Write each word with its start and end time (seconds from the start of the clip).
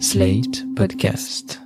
Slate 0.00 0.64
Podcast. 0.74 1.60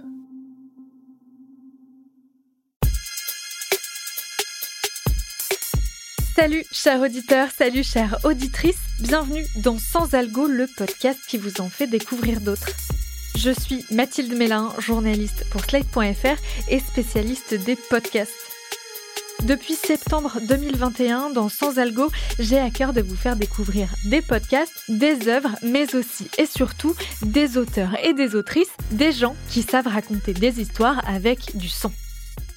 Salut 6.37 6.65
chers 6.71 7.01
auditeurs, 7.01 7.51
salut 7.51 7.83
chères 7.83 8.19
auditrices, 8.25 8.77
bienvenue 9.01 9.45
dans 9.63 9.79
Sans 9.79 10.15
Algo, 10.15 10.47
le 10.47 10.67
podcast 10.77 11.19
qui 11.29 11.39
vous 11.39 11.61
en 11.61 11.69
fait 11.69 11.87
découvrir 11.87 12.41
d'autres. 12.41 12.71
Je 13.37 13.51
suis 13.51 13.85
Mathilde 13.91 14.37
Mélin, 14.37 14.73
journaliste 14.79 15.47
pour 15.51 15.65
Slate.fr 15.65 16.37
et 16.69 16.81
spécialiste 16.81 17.55
des 17.55 17.77
podcasts. 17.77 18.48
Depuis 19.45 19.75
septembre 19.75 20.39
2021, 20.49 21.31
dans 21.31 21.49
Sans 21.49 21.79
Algo, 21.79 22.11
j'ai 22.41 22.59
à 22.59 22.71
cœur 22.71 22.93
de 22.93 23.01
vous 23.01 23.15
faire 23.15 23.37
découvrir 23.37 23.89
des 24.05 24.21
podcasts, 24.21 24.83
des 24.89 25.29
œuvres, 25.29 25.55
mais 25.63 25.95
aussi 25.95 26.29
et 26.39 26.47
surtout 26.47 26.95
des 27.23 27.57
auteurs 27.57 27.97
et 28.05 28.15
des 28.15 28.35
autrices, 28.35 28.73
des 28.91 29.13
gens 29.13 29.37
qui 29.49 29.63
savent 29.63 29.87
raconter 29.87 30.35
des 30.35 30.61
histoires 30.61 31.09
avec 31.09 31.57
du 31.57 31.69
son. 31.69 31.93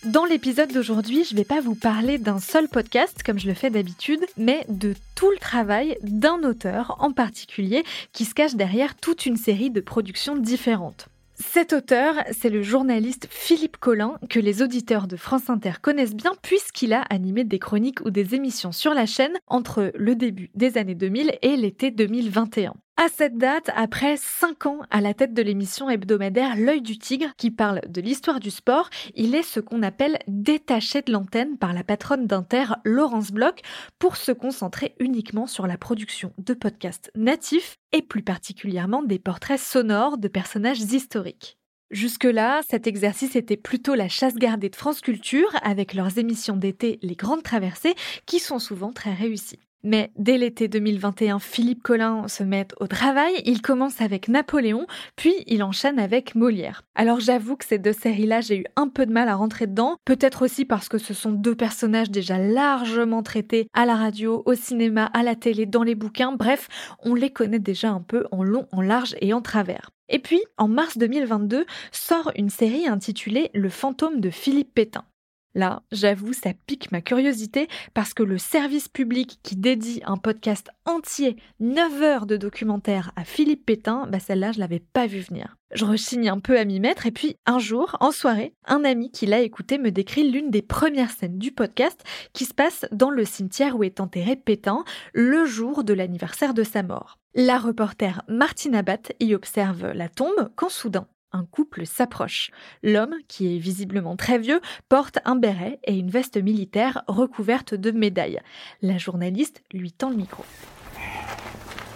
Dans 0.06 0.26
l'épisode 0.26 0.74
d'aujourd'hui, 0.74 1.24
je 1.24 1.36
ne 1.36 1.38
vais 1.38 1.46
pas 1.46 1.62
vous 1.62 1.76
parler 1.76 2.18
d'un 2.18 2.40
seul 2.40 2.68
podcast 2.68 3.22
comme 3.24 3.38
je 3.38 3.48
le 3.48 3.54
fais 3.54 3.70
d'habitude, 3.70 4.26
mais 4.36 4.66
de 4.68 4.96
tout 5.14 5.30
le 5.30 5.38
travail 5.38 5.96
d'un 6.02 6.42
auteur 6.42 6.98
en 7.00 7.12
particulier 7.12 7.84
qui 8.12 8.26
se 8.26 8.34
cache 8.34 8.56
derrière 8.56 8.96
toute 8.96 9.28
une 9.28 9.38
série 9.38 9.70
de 9.70 9.82
productions 9.82 10.36
différentes. 10.36 11.11
Cet 11.42 11.74
auteur, 11.74 12.14
c'est 12.32 12.50
le 12.50 12.62
journaliste 12.62 13.28
Philippe 13.30 13.78
Collin, 13.78 14.20
que 14.30 14.40
les 14.40 14.62
auditeurs 14.62 15.08
de 15.08 15.16
France 15.16 15.50
Inter 15.50 15.74
connaissent 15.82 16.16
bien 16.16 16.34
puisqu'il 16.44 16.94
a 16.94 17.02
animé 17.10 17.44
des 17.44 17.58
chroniques 17.58 18.02
ou 18.06 18.12
des 18.12 18.36
émissions 18.36 18.72
sur 18.72 18.94
la 18.94 19.08
chaîne 19.08 19.34
entre 19.48 19.92
le 19.96 20.16
début 20.16 20.52
des 20.54 20.78
années 20.78 20.94
2000 20.94 21.38
et 21.42 21.58
l'été 21.58 21.90
2021. 21.90 22.76
À 23.04 23.10
cette 23.10 23.40
date, 23.40 23.72
après 23.76 24.16
5 24.16 24.68
ans 24.68 24.82
à 24.92 25.02
la 25.02 25.16
tête 25.16 25.34
de 25.34 25.42
l'émission 25.42 25.90
hebdomadaire 25.90 26.56
L'œil 26.56 26.84
du 26.84 27.00
tigre, 27.00 27.34
qui 27.36 27.50
parle 27.50 27.82
de 27.90 28.00
l'histoire 28.00 28.40
du 28.40 28.52
sport, 28.52 28.92
il 29.16 29.34
est 29.34 29.42
ce 29.42 29.60
qu'on 29.60 29.82
appelle 29.82 30.20
détaché 30.28 31.02
de 31.02 31.12
l'antenne 31.12 31.58
par 31.58 31.74
la 31.74 31.84
patronne 31.84 32.28
d'Inter, 32.28 32.66
Laurence 32.84 33.32
Bloch, 33.32 33.62
pour 33.98 34.18
se 34.18 34.32
concentrer 34.32 34.94
uniquement 35.00 35.48
sur 35.48 35.66
la 35.66 35.80
production 35.80 36.32
de 36.38 36.54
podcasts 36.54 37.10
natifs 37.16 37.74
et 37.92 38.04
plus 38.04 38.22
particulièrement 38.22 39.02
des 39.02 39.18
portraits 39.18 39.60
sonores 39.60 40.20
de 40.20 40.28
personnages 40.28 40.82
historiques. 40.82 41.58
Jusque-là, 41.90 42.62
cet 42.70 42.86
exercice 42.86 43.36
était 43.36 43.58
plutôt 43.58 43.96
la 43.96 44.10
chasse 44.10 44.36
gardée 44.36 44.70
de 44.70 44.76
France 44.76 45.02
Culture 45.02 45.50
avec 45.64 45.96
leurs 45.96 46.20
émissions 46.20 46.56
d'été 46.56 47.00
Les 47.02 47.16
Grandes 47.16 47.42
Traversées 47.42 47.96
qui 48.28 48.38
sont 48.38 48.60
souvent 48.60 48.94
très 48.94 49.16
réussies. 49.16 49.60
Mais 49.84 50.12
dès 50.16 50.38
l'été 50.38 50.68
2021, 50.68 51.40
Philippe 51.40 51.82
Collin 51.82 52.28
se 52.28 52.44
met 52.44 52.68
au 52.80 52.88
travail, 52.88 53.34
il 53.46 53.62
commence 53.62 54.00
avec 54.00 54.28
Napoléon, 54.28 54.86
puis 55.16 55.34
il 55.48 55.64
enchaîne 55.64 55.98
avec 55.98 56.36
Molière. 56.36 56.84
Alors 56.94 57.20
j'avoue 57.20 57.56
que 57.56 57.66
ces 57.66 57.80
deux 57.80 57.94
séries-là, 57.94 58.42
j'ai 58.42 58.60
eu 58.60 58.66
un 58.76 58.88
peu 58.88 59.06
de 59.06 59.12
mal 59.12 59.28
à 59.28 59.36
rentrer 59.36 59.66
dedans, 59.66 59.98
peut-être 60.06 60.44
aussi 60.44 60.66
parce 60.66 60.88
que 60.88 61.00
ce 61.00 61.14
sont 61.14 61.32
deux 61.32 61.56
personnages 61.56 62.12
déjà 62.12 62.38
largement 62.38 63.24
traités 63.24 63.68
à 63.74 63.86
la 63.86 63.96
radio, 63.96 64.44
au 64.46 64.54
cinéma, 64.54 65.06
à 65.06 65.24
la 65.24 65.36
télé, 65.36 65.66
dans 65.66 65.84
les 65.84 65.96
bouquins, 65.96 66.34
bref, 66.34 66.68
on 67.04 67.16
les 67.16 67.32
connaît 67.32 67.60
déjà 67.60 67.90
un 67.90 68.02
peu 68.02 68.26
en 68.32 68.44
long, 68.44 68.68
en 68.72 68.82
large 68.82 69.16
et 69.20 69.34
en 69.34 69.42
travers. 69.42 69.90
Et 70.10 70.20
puis, 70.20 70.44
en 70.58 70.68
mars 70.68 70.98
2022, 70.98 71.66
sort 71.92 72.32
une 72.36 72.50
série 72.50 72.88
intitulée 72.88 73.50
Le 73.54 73.70
fantôme 73.70 74.20
de 74.20 74.30
Philippe 74.30 74.74
Pétain. 74.74 75.06
Là, 75.54 75.84
j'avoue, 75.92 76.32
ça 76.32 76.52
pique 76.66 76.92
ma 76.92 77.02
curiosité 77.02 77.68
parce 77.94 78.14
que 78.14 78.24
le 78.24 78.38
service 78.38 78.88
public 78.88 79.40
qui 79.44 79.58
dédie 79.58 80.02
un 80.06 80.16
podcast 80.16 80.70
entier, 80.86 81.36
9 81.60 82.02
heures 82.02 82.26
de 82.26 82.38
documentaire 82.38 83.12
à 83.18 83.26
Philippe 83.26 83.66
Pétain, 83.66 84.08
bah 84.08 84.20
celle-là, 84.20 84.54
je 84.54 84.60
l'avais 84.60 84.80
pas 84.80 85.08
vu 85.08 85.20
venir. 85.20 85.58
Je 85.74 85.86
rechigne 85.86 86.30
un 86.30 86.40
peu 86.40 86.58
à 86.58 86.66
m'y 86.66 86.80
mettre 86.80 87.06
et 87.06 87.12
puis 87.12 87.36
un 87.46 87.60
jour, 87.60 87.98
en 88.00 88.12
soirée, 88.12 88.54
un 88.66 88.84
ami 88.84 89.12
qui 89.12 89.26
l'a 89.26 89.42
écouté 89.42 89.78
me 89.78 89.92
décrit 89.92 90.30
l'une 90.30 90.52
des 90.52 90.62
premières 90.62 91.12
scènes 91.12 91.38
du 91.38 91.52
podcast 91.52 92.02
qui 92.34 92.46
se 92.46 92.54
passe 92.54 92.86
dans 92.92 93.10
le 93.10 93.26
cimetière 93.26 93.78
où 93.78 93.84
est 93.84 94.00
enterré 94.00 94.36
Pétain 94.36 94.84
le 95.14 95.46
jour 95.46 95.84
de 95.84 95.94
l'anniversaire 95.94 96.54
de 96.54 96.64
sa 96.64 96.84
mort. 96.84 97.20
La 97.36 97.58
reporter 97.58 98.22
Martine 98.28 98.76
Abat 98.76 99.14
y 99.20 99.34
observe 99.34 99.92
la 99.94 100.10
tombe 100.10 100.50
quand 100.56 100.70
soudain, 100.70 101.08
un 101.32 101.46
couple 101.46 101.86
s'approche. 101.86 102.52
L'homme, 102.84 103.16
qui 103.28 103.56
est 103.56 103.60
visiblement 103.60 104.16
très 104.16 104.38
vieux, 104.38 104.62
porte 104.90 105.20
un 105.26 105.36
béret 105.36 105.80
et 105.84 105.94
une 105.94 106.10
veste 106.10 106.38
militaire 106.38 107.04
recouverte 107.08 107.74
de 107.74 107.92
médailles. 107.92 108.42
La 108.82 108.98
journaliste 108.98 109.64
lui 109.74 109.92
tend 109.92 110.10
le 110.10 110.18
micro. 110.18 110.44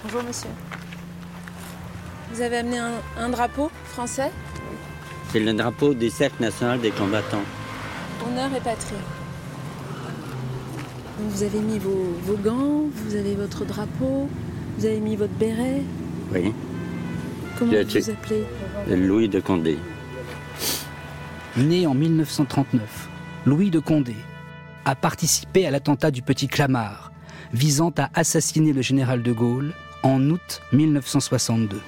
Bonjour 0.03 0.23
monsieur. 0.23 0.50
Vous 2.31 2.41
avez 2.41 2.57
amené 2.57 2.79
un, 3.18 3.29
drapeau 3.29 3.72
français? 3.85 4.31
C'est 5.31 5.40
le 5.40 5.53
drapeau 5.53 5.94
du 5.94 6.09
Cercle 6.09 6.41
national 6.41 6.79
des 6.79 6.91
combattants. 6.91 7.44
Honneur 8.25 8.53
et 8.56 8.62
patrie. 8.62 8.96
vous 11.19 11.44
avez 11.44 11.59
mis 11.59 11.79
vos, 11.79 12.13
vos 12.23 12.38
gants, 12.38 12.84
vous 12.91 13.16
avez 13.16 13.35
votre 13.35 13.66
drapeau, 13.66 14.29
vous 14.78 14.85
avez 14.85 15.00
mis 15.00 15.16
votre 15.16 15.34
béret. 15.34 15.81
Oui. 16.34 16.53
Comment 17.57 17.72
vous 17.72 17.88
vous 17.88 18.09
appelez? 18.09 18.44
Louis 18.88 19.30
de 19.30 19.40
Condé. 19.40 19.80
Né 21.58 21.88
en 21.88 21.96
1939, 21.96 23.09
Louis 23.47 23.72
de 23.72 23.80
Condé 23.80 24.16
a 24.84 24.94
participé 24.96 25.66
à 25.66 25.72
l'attentat 25.72 26.12
du 26.12 26.22
Petit 26.22 26.47
Clamart, 26.47 27.12
visant 27.52 27.91
à 27.97 28.12
assassiner 28.14 28.74
le 28.74 28.84
général 28.84 29.24
de 29.24 29.31
Gaulle 29.31 29.74
en 30.03 30.30
août 30.30 30.62
1962. 30.72 31.81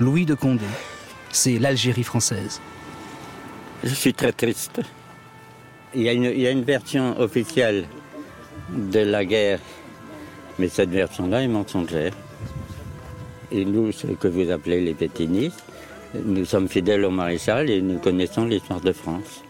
Louis 0.00 0.26
de 0.26 0.34
Condé, 0.34 0.64
c'est 1.30 1.60
l'Algérie 1.60 2.02
française. 2.02 2.60
Je 3.84 3.94
suis 3.94 4.14
très 4.14 4.32
triste. 4.32 4.80
Il 5.94 6.02
y, 6.02 6.08
a 6.08 6.12
une, 6.12 6.24
il 6.24 6.40
y, 6.40 6.46
a 6.48 6.50
une, 6.50 6.64
version 6.64 7.20
officielle 7.20 7.84
de 8.70 9.00
la 9.00 9.24
guerre, 9.24 9.60
mais 10.58 10.68
cette 10.68 10.90
version-là 10.90 11.42
est 11.42 11.48
mensongère. 11.48 12.14
Et 13.52 13.64
nous, 13.64 13.92
ce 13.92 14.06
que 14.08 14.26
vous 14.26 14.50
appelez 14.50 14.80
les 14.80 14.94
pétinistes, 14.94 15.62
nous 16.24 16.44
sommes 16.44 16.68
fidèles 16.68 17.04
au 17.04 17.10
maréchal 17.10 17.70
et 17.70 17.82
nous 17.82 17.98
connaissons 17.98 18.44
l'histoire 18.44 18.80
de 18.80 18.92
France. 18.92 19.42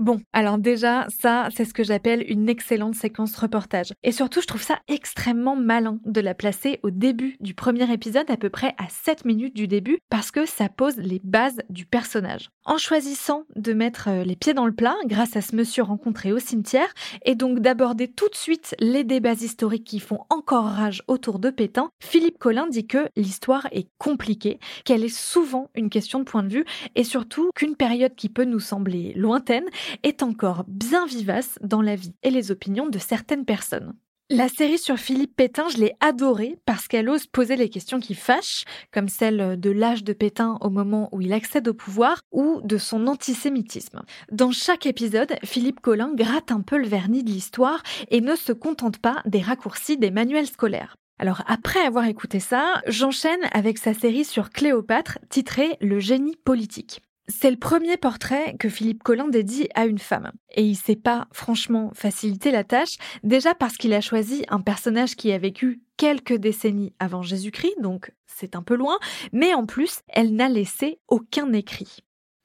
Bon, 0.00 0.18
alors 0.32 0.56
déjà, 0.56 1.06
ça, 1.10 1.48
c'est 1.54 1.66
ce 1.66 1.74
que 1.74 1.84
j'appelle 1.84 2.24
une 2.26 2.48
excellente 2.48 2.94
séquence 2.94 3.36
reportage. 3.36 3.92
Et 4.02 4.12
surtout, 4.12 4.40
je 4.40 4.46
trouve 4.46 4.62
ça 4.62 4.78
extrêmement 4.88 5.56
malin 5.56 5.98
de 6.06 6.22
la 6.22 6.32
placer 6.32 6.80
au 6.82 6.90
début 6.90 7.36
du 7.40 7.52
premier 7.52 7.92
épisode, 7.92 8.30
à 8.30 8.38
peu 8.38 8.48
près 8.48 8.74
à 8.78 8.88
7 8.88 9.26
minutes 9.26 9.54
du 9.54 9.68
début, 9.68 9.98
parce 10.08 10.30
que 10.30 10.46
ça 10.46 10.70
pose 10.70 10.96
les 10.96 11.20
bases 11.22 11.60
du 11.68 11.84
personnage. 11.84 12.48
En 12.70 12.78
choisissant 12.78 13.46
de 13.56 13.72
mettre 13.72 14.06
euh, 14.08 14.22
les 14.22 14.36
pieds 14.36 14.54
dans 14.54 14.64
le 14.64 14.72
plat, 14.72 14.94
grâce 15.06 15.34
à 15.34 15.40
ce 15.40 15.56
monsieur 15.56 15.82
rencontré 15.82 16.32
au 16.32 16.38
cimetière, 16.38 16.86
et 17.24 17.34
donc 17.34 17.58
d'aborder 17.58 18.06
tout 18.06 18.28
de 18.28 18.36
suite 18.36 18.76
les 18.78 19.02
débats 19.02 19.32
historiques 19.32 19.82
qui 19.82 19.98
font 19.98 20.20
encore 20.30 20.66
rage 20.66 21.02
autour 21.08 21.40
de 21.40 21.50
Pétain, 21.50 21.90
Philippe 21.98 22.38
Collin 22.38 22.68
dit 22.68 22.86
que 22.86 23.08
l'histoire 23.16 23.66
est 23.72 23.88
compliquée, 23.98 24.60
qu'elle 24.84 25.02
est 25.02 25.08
souvent 25.08 25.68
une 25.74 25.90
question 25.90 26.20
de 26.20 26.24
point 26.24 26.44
de 26.44 26.48
vue, 26.48 26.64
et 26.94 27.02
surtout 27.02 27.50
qu'une 27.56 27.74
période 27.74 28.14
qui 28.14 28.28
peut 28.28 28.44
nous 28.44 28.60
sembler 28.60 29.14
lointaine 29.16 29.66
est 30.04 30.22
encore 30.22 30.62
bien 30.68 31.06
vivace 31.06 31.58
dans 31.62 31.82
la 31.82 31.96
vie 31.96 32.14
et 32.22 32.30
les 32.30 32.52
opinions 32.52 32.86
de 32.86 33.00
certaines 33.00 33.46
personnes. 33.46 33.94
La 34.32 34.48
série 34.48 34.78
sur 34.78 34.96
Philippe 34.96 35.34
Pétain, 35.34 35.68
je 35.70 35.78
l'ai 35.78 35.96
adorée 35.98 36.56
parce 36.64 36.86
qu'elle 36.86 37.08
ose 37.08 37.26
poser 37.26 37.56
les 37.56 37.68
questions 37.68 37.98
qui 37.98 38.14
fâchent, 38.14 38.62
comme 38.92 39.08
celle 39.08 39.58
de 39.58 39.70
l'âge 39.70 40.04
de 40.04 40.12
Pétain 40.12 40.56
au 40.60 40.70
moment 40.70 41.08
où 41.10 41.20
il 41.20 41.32
accède 41.32 41.66
au 41.66 41.74
pouvoir 41.74 42.20
ou 42.30 42.60
de 42.62 42.78
son 42.78 43.08
antisémitisme. 43.08 44.02
Dans 44.30 44.52
chaque 44.52 44.86
épisode, 44.86 45.34
Philippe 45.42 45.80
Collin 45.80 46.12
gratte 46.14 46.52
un 46.52 46.60
peu 46.60 46.78
le 46.78 46.86
vernis 46.86 47.24
de 47.24 47.30
l'histoire 47.30 47.82
et 48.12 48.20
ne 48.20 48.36
se 48.36 48.52
contente 48.52 48.98
pas 48.98 49.20
des 49.26 49.40
raccourcis 49.40 49.96
des 49.96 50.12
manuels 50.12 50.46
scolaires. 50.46 50.94
Alors 51.18 51.42
après 51.48 51.80
avoir 51.80 52.04
écouté 52.04 52.38
ça, 52.38 52.82
j'enchaîne 52.86 53.40
avec 53.50 53.78
sa 53.78 53.94
série 53.94 54.24
sur 54.24 54.50
Cléopâtre 54.50 55.18
titrée 55.28 55.76
Le 55.80 55.98
génie 55.98 56.36
politique. 56.36 57.02
C'est 57.30 57.50
le 57.50 57.56
premier 57.56 57.96
portrait 57.96 58.56
que 58.58 58.68
Philippe 58.68 59.02
Collin 59.04 59.28
dédie 59.28 59.68
à 59.74 59.86
une 59.86 59.98
femme. 59.98 60.32
Et 60.54 60.64
il 60.64 60.74
s'est 60.74 60.96
pas 60.96 61.28
franchement 61.32 61.92
facilité 61.94 62.50
la 62.50 62.64
tâche, 62.64 62.96
déjà 63.22 63.54
parce 63.54 63.76
qu'il 63.76 63.94
a 63.94 64.00
choisi 64.00 64.44
un 64.48 64.60
personnage 64.60 65.14
qui 65.14 65.32
a 65.32 65.38
vécu 65.38 65.80
quelques 65.96 66.34
décennies 66.34 66.92
avant 66.98 67.22
Jésus-Christ, 67.22 67.80
donc 67.80 68.12
c'est 68.26 68.56
un 68.56 68.62
peu 68.62 68.74
loin, 68.74 68.98
mais 69.32 69.54
en 69.54 69.64
plus, 69.64 70.00
elle 70.08 70.34
n'a 70.34 70.48
laissé 70.48 70.98
aucun 71.08 71.52
écrit. 71.52 71.98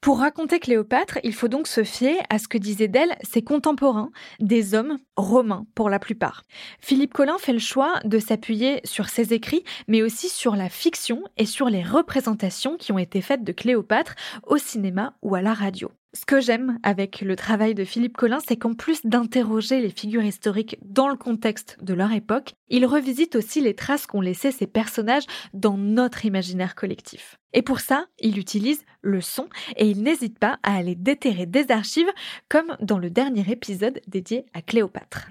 Pour 0.06 0.20
raconter 0.20 0.60
Cléopâtre, 0.60 1.18
il 1.24 1.34
faut 1.34 1.48
donc 1.48 1.66
se 1.66 1.82
fier 1.82 2.14
à 2.30 2.38
ce 2.38 2.46
que 2.46 2.58
disaient 2.58 2.86
d'elle 2.86 3.16
ses 3.24 3.42
contemporains, 3.42 4.12
des 4.38 4.72
hommes 4.72 4.98
romains 5.16 5.66
pour 5.74 5.90
la 5.90 5.98
plupart. 5.98 6.44
Philippe 6.78 7.12
Collin 7.12 7.38
fait 7.38 7.52
le 7.52 7.58
choix 7.58 7.94
de 8.04 8.20
s'appuyer 8.20 8.80
sur 8.84 9.08
ses 9.08 9.34
écrits, 9.34 9.64
mais 9.88 10.04
aussi 10.04 10.28
sur 10.28 10.54
la 10.54 10.68
fiction 10.68 11.24
et 11.38 11.44
sur 11.44 11.68
les 11.68 11.82
représentations 11.82 12.76
qui 12.76 12.92
ont 12.92 12.98
été 12.98 13.20
faites 13.20 13.42
de 13.42 13.50
Cléopâtre 13.50 14.14
au 14.46 14.58
cinéma 14.58 15.16
ou 15.22 15.34
à 15.34 15.42
la 15.42 15.54
radio. 15.54 15.90
Ce 16.16 16.24
que 16.24 16.40
j'aime 16.40 16.78
avec 16.82 17.20
le 17.20 17.36
travail 17.36 17.74
de 17.74 17.84
Philippe 17.84 18.16
Collin, 18.16 18.38
c'est 18.48 18.56
qu'en 18.56 18.72
plus 18.72 19.04
d'interroger 19.04 19.82
les 19.82 19.90
figures 19.90 20.24
historiques 20.24 20.78
dans 20.82 21.08
le 21.08 21.16
contexte 21.16 21.76
de 21.82 21.92
leur 21.92 22.10
époque, 22.12 22.54
il 22.70 22.86
revisite 22.86 23.36
aussi 23.36 23.60
les 23.60 23.74
traces 23.74 24.06
qu'ont 24.06 24.22
laissées 24.22 24.50
ces 24.50 24.66
personnages 24.66 25.26
dans 25.52 25.76
notre 25.76 26.24
imaginaire 26.24 26.74
collectif. 26.74 27.36
Et 27.52 27.60
pour 27.60 27.80
ça, 27.80 28.06
il 28.18 28.38
utilise 28.38 28.82
le 29.02 29.20
son 29.20 29.46
et 29.76 29.90
il 29.90 30.02
n'hésite 30.02 30.38
pas 30.38 30.58
à 30.62 30.76
aller 30.76 30.94
déterrer 30.94 31.44
des 31.44 31.70
archives, 31.70 32.10
comme 32.48 32.78
dans 32.80 32.98
le 32.98 33.10
dernier 33.10 33.44
épisode 33.50 34.00
dédié 34.08 34.46
à 34.54 34.62
Cléopâtre. 34.62 35.28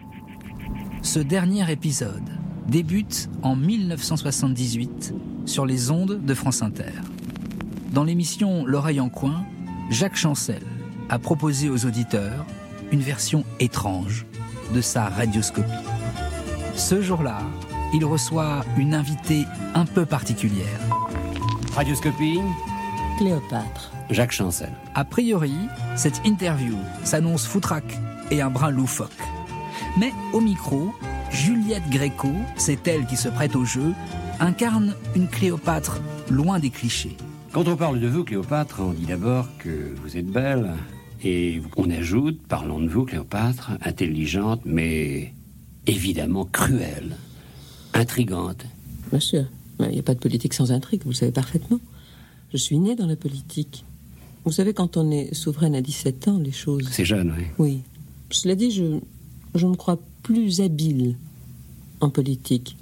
Ce 1.01 1.17
dernier 1.17 1.71
épisode 1.71 2.29
débute 2.67 3.27
en 3.41 3.55
1978 3.55 5.15
sur 5.47 5.65
les 5.65 5.89
ondes 5.89 6.23
de 6.23 6.33
France 6.35 6.61
Inter. 6.61 6.93
Dans 7.91 8.03
l'émission 8.03 8.65
L'oreille 8.65 8.99
en 8.99 9.09
coin, 9.09 9.47
Jacques 9.89 10.17
Chancel 10.17 10.61
a 11.09 11.19
proposé 11.19 11.69
aux 11.69 11.85
auditeurs 11.85 12.45
une 12.91 13.01
version 13.01 13.43
étrange 13.59 14.25
de 14.73 14.81
sa 14.81 15.09
radioscopie. 15.09 15.69
Ce 16.75 17.01
jour-là, 17.01 17.41
il 17.93 18.03
reçoit 18.05 18.65
une 18.77 18.93
invitée 18.93 19.45
un 19.73 19.85
peu 19.85 20.05
particulière. 20.05 20.79
Radioscopie, 21.73 22.39
Cléopâtre. 23.17 23.91
Jacques 24.09 24.33
Chancel. 24.33 24.71
A 24.93 25.03
priori, 25.05 25.53
cette 25.95 26.21
interview 26.25 26.75
s'annonce 27.03 27.45
foutraque 27.47 27.97
et 28.31 28.41
un 28.41 28.49
brin 28.49 28.69
loufoque. 28.69 29.09
Mais 29.97 30.11
au 30.33 30.41
micro, 30.41 30.93
Juliette 31.31 31.89
Gréco, 31.89 32.29
c'est 32.57 32.87
elle 32.87 33.05
qui 33.05 33.15
se 33.15 33.29
prête 33.29 33.55
au 33.55 33.65
jeu, 33.65 33.93
incarne 34.39 34.95
une 35.15 35.27
Cléopâtre 35.27 36.01
loin 36.29 36.59
des 36.59 36.69
clichés. 36.69 37.15
Quand 37.51 37.67
on 37.67 37.77
parle 37.77 37.99
de 37.99 38.07
vous, 38.07 38.23
Cléopâtre, 38.23 38.81
on 38.81 38.91
dit 38.91 39.05
d'abord 39.05 39.47
que 39.59 39.95
vous 40.03 40.17
êtes 40.17 40.27
belle, 40.27 40.73
et 41.23 41.61
on 41.77 41.89
ajoute, 41.89 42.41
parlons 42.47 42.79
de 42.79 42.87
vous, 42.87 43.05
Cléopâtre, 43.05 43.71
intelligente, 43.81 44.61
mais 44.65 45.33
évidemment 45.87 46.45
cruelle, 46.45 47.15
intrigante. 47.93 48.65
Bien 49.11 49.19
sûr. 49.19 49.45
Il 49.79 49.89
n'y 49.89 49.99
a 49.99 50.03
pas 50.03 50.13
de 50.13 50.19
politique 50.19 50.53
sans 50.53 50.71
intrigue, 50.71 51.01
vous 51.03 51.09
le 51.09 51.15
savez 51.15 51.31
parfaitement. 51.31 51.79
Je 52.51 52.57
suis 52.57 52.77
née 52.77 52.95
dans 52.95 53.07
la 53.07 53.15
politique. 53.15 53.83
Vous 54.45 54.51
savez, 54.51 54.73
quand 54.73 54.95
on 54.95 55.11
est 55.11 55.33
souveraine 55.33 55.75
à 55.75 55.81
17 55.81 56.27
ans, 56.27 56.37
les 56.37 56.51
choses. 56.51 56.87
C'est 56.91 57.05
jeune, 57.05 57.33
oui. 57.37 57.45
Oui. 57.57 57.81
Cela 58.29 58.55
dit, 58.55 58.71
je, 58.71 58.99
je 59.55 59.67
me 59.67 59.75
crois 59.75 59.99
plus 60.23 60.61
habile 60.61 61.17
en 61.99 62.09
politique 62.09 62.77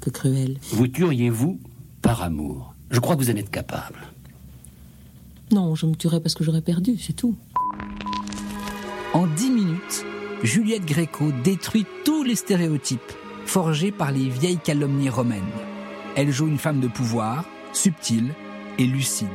que 0.00 0.10
cruelle. 0.10 0.56
Vous 0.70 0.88
tueriez-vous 0.88 1.60
par 2.00 2.22
amour? 2.22 2.74
Je 2.90 2.98
crois 2.98 3.16
que 3.16 3.22
vous 3.22 3.30
en 3.30 3.36
êtes 3.36 3.50
capable. 3.50 3.98
Non, 5.52 5.74
je 5.74 5.86
me 5.86 5.94
tuerais 5.94 6.20
parce 6.20 6.34
que 6.34 6.44
j'aurais 6.44 6.62
perdu, 6.62 6.96
c'est 6.98 7.12
tout. 7.12 7.36
En 9.14 9.26
dix 9.26 9.50
minutes, 9.50 10.06
Juliette 10.42 10.86
Gréco 10.86 11.32
détruit 11.44 11.84
tous 12.02 12.22
les 12.22 12.34
stéréotypes 12.34 13.12
forgés 13.44 13.92
par 13.92 14.10
les 14.10 14.30
vieilles 14.30 14.58
calomnies 14.58 15.10
romaines. 15.10 15.42
Elle 16.16 16.30
joue 16.30 16.48
une 16.48 16.58
femme 16.58 16.80
de 16.80 16.88
pouvoir, 16.88 17.44
subtile 17.74 18.32
et 18.78 18.86
lucide, 18.86 19.28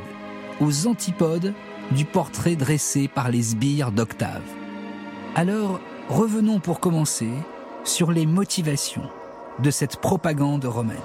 aux 0.60 0.88
antipodes 0.88 1.54
du 1.92 2.04
portrait 2.04 2.56
dressé 2.56 3.06
par 3.06 3.30
les 3.30 3.42
sbires 3.42 3.92
d'Octave. 3.92 4.42
Alors, 5.36 5.78
revenons 6.08 6.58
pour 6.58 6.80
commencer 6.80 7.30
sur 7.84 8.10
les 8.10 8.26
motivations 8.26 9.08
de 9.60 9.70
cette 9.70 9.98
propagande 9.98 10.64
romaine. 10.64 10.96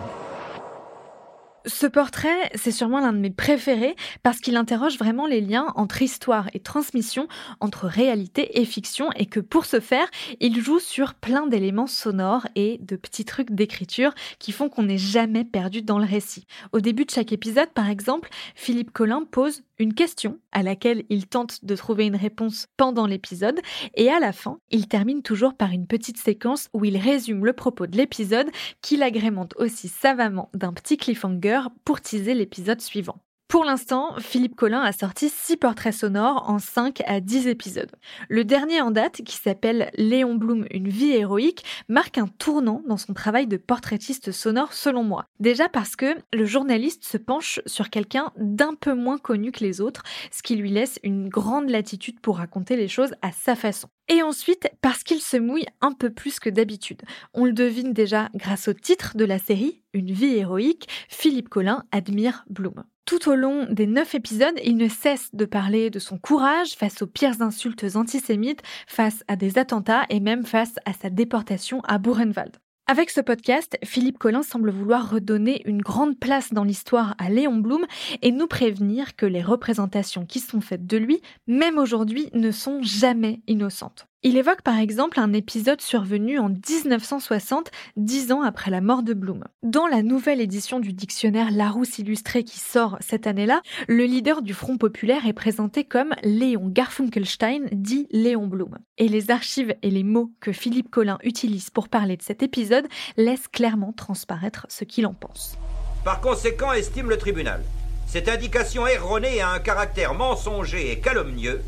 Ce 1.65 1.87
portrait, 1.87 2.51
c'est 2.55 2.71
sûrement 2.71 2.99
l'un 2.99 3.13
de 3.13 3.19
mes 3.19 3.29
préférés 3.29 3.95
parce 4.21 4.39
qu'il 4.39 4.57
interroge 4.57 4.97
vraiment 4.97 5.27
les 5.27 5.39
liens 5.39 5.67
entre 5.75 6.01
histoire 6.01 6.49
et 6.53 6.59
transmission, 6.59 7.29
entre 7.61 7.87
réalité 7.87 8.59
et 8.59 8.65
fiction, 8.65 9.09
et 9.15 9.27
que 9.27 9.39
pour 9.39 9.63
ce 9.65 9.79
faire, 9.79 10.07
il 10.41 10.59
joue 10.59 10.79
sur 10.79 11.13
plein 11.13 11.47
d'éléments 11.47 11.87
sonores 11.87 12.47
et 12.55 12.79
de 12.81 12.97
petits 12.97 13.23
trucs 13.23 13.51
d'écriture 13.51 14.13
qui 14.39 14.51
font 14.51 14.67
qu'on 14.67 14.83
n'est 14.83 14.97
jamais 14.97 15.45
perdu 15.45 15.81
dans 15.81 15.99
le 15.99 16.05
récit. 16.05 16.47
Au 16.73 16.81
début 16.81 17.05
de 17.05 17.11
chaque 17.11 17.31
épisode, 17.31 17.69
par 17.69 17.89
exemple, 17.89 18.29
Philippe 18.55 18.91
Collin 18.91 19.23
pose 19.29 19.61
une 19.79 19.93
question 19.93 20.39
à 20.51 20.63
laquelle 20.63 21.03
il 21.09 21.27
tente 21.27 21.63
de 21.65 21.75
trouver 21.75 22.05
une 22.05 22.15
réponse 22.15 22.67
pendant 22.77 23.07
l'épisode, 23.07 23.59
et 23.95 24.09
à 24.09 24.19
la 24.19 24.31
fin, 24.31 24.59
il 24.69 24.87
termine 24.87 25.21
toujours 25.21 25.55
par 25.55 25.71
une 25.71 25.87
petite 25.87 26.17
séquence 26.17 26.69
où 26.73 26.85
il 26.85 26.97
résume 26.97 27.45
le 27.45 27.53
propos 27.53 27.87
de 27.87 27.97
l'épisode, 27.97 28.49
qu'il 28.81 29.01
agrémente 29.01 29.53
aussi 29.57 29.87
savamment 29.87 30.49
d'un 30.53 30.73
petit 30.73 30.97
cliffhanger 30.97 31.52
pour 31.85 32.01
teaser 32.01 32.33
l'épisode 32.33 32.81
suivant. 32.81 33.17
Pour 33.53 33.65
l'instant, 33.65 34.15
Philippe 34.17 34.55
Collin 34.55 34.81
a 34.81 34.91
sorti 34.91 35.29
6 35.29 35.57
portraits 35.57 35.93
sonores 35.93 36.49
en 36.49 36.57
5 36.57 37.03
à 37.05 37.19
10 37.19 37.45
épisodes. 37.45 37.91
Le 38.27 38.43
dernier 38.43 38.81
en 38.81 38.89
date, 38.89 39.21
qui 39.23 39.37
s'appelle 39.37 39.91
Léon 39.93 40.33
Blum, 40.33 40.65
une 40.71 40.87
vie 40.87 41.11
héroïque, 41.11 41.63
marque 41.87 42.17
un 42.17 42.25
tournant 42.25 42.81
dans 42.87 42.97
son 42.97 43.13
travail 43.13 43.45
de 43.45 43.57
portraitiste 43.57 44.31
sonore 44.31 44.73
selon 44.73 45.03
moi. 45.03 45.27
Déjà 45.39 45.69
parce 45.69 45.95
que 45.95 46.15
le 46.33 46.45
journaliste 46.45 47.05
se 47.05 47.17
penche 47.17 47.59
sur 47.67 47.91
quelqu'un 47.91 48.31
d'un 48.37 48.73
peu 48.73 48.95
moins 48.95 49.19
connu 49.19 49.51
que 49.51 49.63
les 49.63 49.81
autres, 49.81 50.01
ce 50.31 50.41
qui 50.41 50.55
lui 50.55 50.71
laisse 50.71 50.97
une 51.03 51.29
grande 51.29 51.69
latitude 51.69 52.19
pour 52.21 52.37
raconter 52.37 52.75
les 52.75 52.87
choses 52.87 53.13
à 53.21 53.31
sa 53.31 53.55
façon. 53.55 53.87
Et 54.09 54.23
ensuite, 54.23 54.67
parce 54.81 55.03
qu'il 55.03 55.21
se 55.21 55.37
mouille 55.37 55.67
un 55.79 55.91
peu 55.91 56.09
plus 56.09 56.39
que 56.39 56.49
d'habitude. 56.49 57.03
On 57.35 57.45
le 57.45 57.53
devine 57.53 57.93
déjà 57.93 58.29
grâce 58.33 58.67
au 58.67 58.73
titre 58.73 59.15
de 59.15 59.25
la 59.25 59.37
série, 59.37 59.83
Une 59.93 60.11
vie 60.11 60.37
héroïque, 60.37 60.87
Philippe 61.07 61.49
Collin 61.49 61.83
admire 61.91 62.45
Bloom. 62.49 62.83
Tout 63.05 63.29
au 63.29 63.35
long 63.35 63.67
des 63.69 63.85
neuf 63.85 64.15
épisodes, 64.15 64.57
il 64.63 64.77
ne 64.77 64.87
cesse 64.87 65.29
de 65.33 65.43
parler 65.43 65.89
de 65.89 65.99
son 65.99 66.17
courage 66.17 66.75
face 66.75 67.01
aux 67.01 67.07
pires 67.07 67.41
insultes 67.41 67.85
antisémites, 67.95 68.61
face 68.87 69.23
à 69.27 69.35
des 69.35 69.57
attentats 69.57 70.05
et 70.09 70.21
même 70.21 70.45
face 70.45 70.75
à 70.85 70.93
sa 70.93 71.09
déportation 71.09 71.81
à 71.81 71.97
Buchenwald. 71.97 72.57
Avec 72.87 73.09
ce 73.09 73.19
podcast, 73.19 73.77
Philippe 73.83 74.19
Collin 74.19 74.41
semble 74.41 74.71
vouloir 74.71 75.09
redonner 75.09 75.61
une 75.65 75.81
grande 75.81 76.17
place 76.17 76.53
dans 76.53 76.63
l'histoire 76.63 77.15
à 77.17 77.29
Léon 77.29 77.57
Blum 77.57 77.85
et 78.21 78.31
nous 78.31 78.47
prévenir 78.47 79.15
que 79.15 79.25
les 79.25 79.41
représentations 79.41 80.25
qui 80.25 80.39
sont 80.39 80.61
faites 80.61 80.85
de 80.85 80.97
lui, 80.97 81.21
même 81.47 81.77
aujourd'hui, 81.77 82.29
ne 82.33 82.51
sont 82.51 82.81
jamais 82.81 83.41
innocentes. 83.47 84.07
Il 84.25 84.37
évoque 84.37 84.61
par 84.61 84.79
exemple 84.79 85.19
un 85.19 85.33
épisode 85.33 85.81
survenu 85.81 86.39
en 86.39 86.47
1960, 86.47 87.69
dix 87.97 88.31
ans 88.31 88.41
après 88.41 88.71
la 88.71 88.79
mort 88.79 89.03
de 89.03 89.13
Blum. 89.13 89.43
Dans 89.63 89.85
la 89.85 90.01
nouvelle 90.01 90.39
édition 90.39 90.79
du 90.79 90.93
dictionnaire 90.93 91.51
Larousse 91.51 91.99
illustré 91.99 92.45
qui 92.45 92.57
sort 92.57 92.97
cette 93.01 93.27
année-là, 93.27 93.61
le 93.89 94.05
leader 94.05 94.41
du 94.41 94.53
Front 94.53 94.77
populaire 94.77 95.27
est 95.27 95.33
présenté 95.33 95.83
comme 95.83 96.15
Léon 96.23 96.69
Garfunkelstein, 96.69 97.65
dit 97.73 98.07
Léon 98.11 98.47
Blum. 98.47 98.77
Et 98.97 99.09
les 99.09 99.29
archives 99.29 99.75
et 99.81 99.89
les 99.89 100.03
mots 100.03 100.31
que 100.39 100.53
Philippe 100.53 100.89
Collin 100.89 101.17
utilise 101.23 101.69
pour 101.69 101.89
parler 101.89 102.15
de 102.15 102.23
cet 102.23 102.43
épisode 102.43 102.87
laissent 103.17 103.49
clairement 103.49 103.91
transparaître 103.91 104.65
ce 104.69 104.85
qu'il 104.85 105.05
en 105.05 105.13
pense. 105.13 105.57
Par 106.05 106.21
conséquent, 106.21 106.71
estime 106.71 107.09
le 107.09 107.17
tribunal, 107.17 107.61
cette 108.07 108.29
indication 108.29 108.87
erronée 108.87 109.41
a 109.41 109.49
un 109.49 109.59
caractère 109.59 110.13
mensonger 110.13 110.93
et 110.93 110.99
calomnieux 111.01 111.61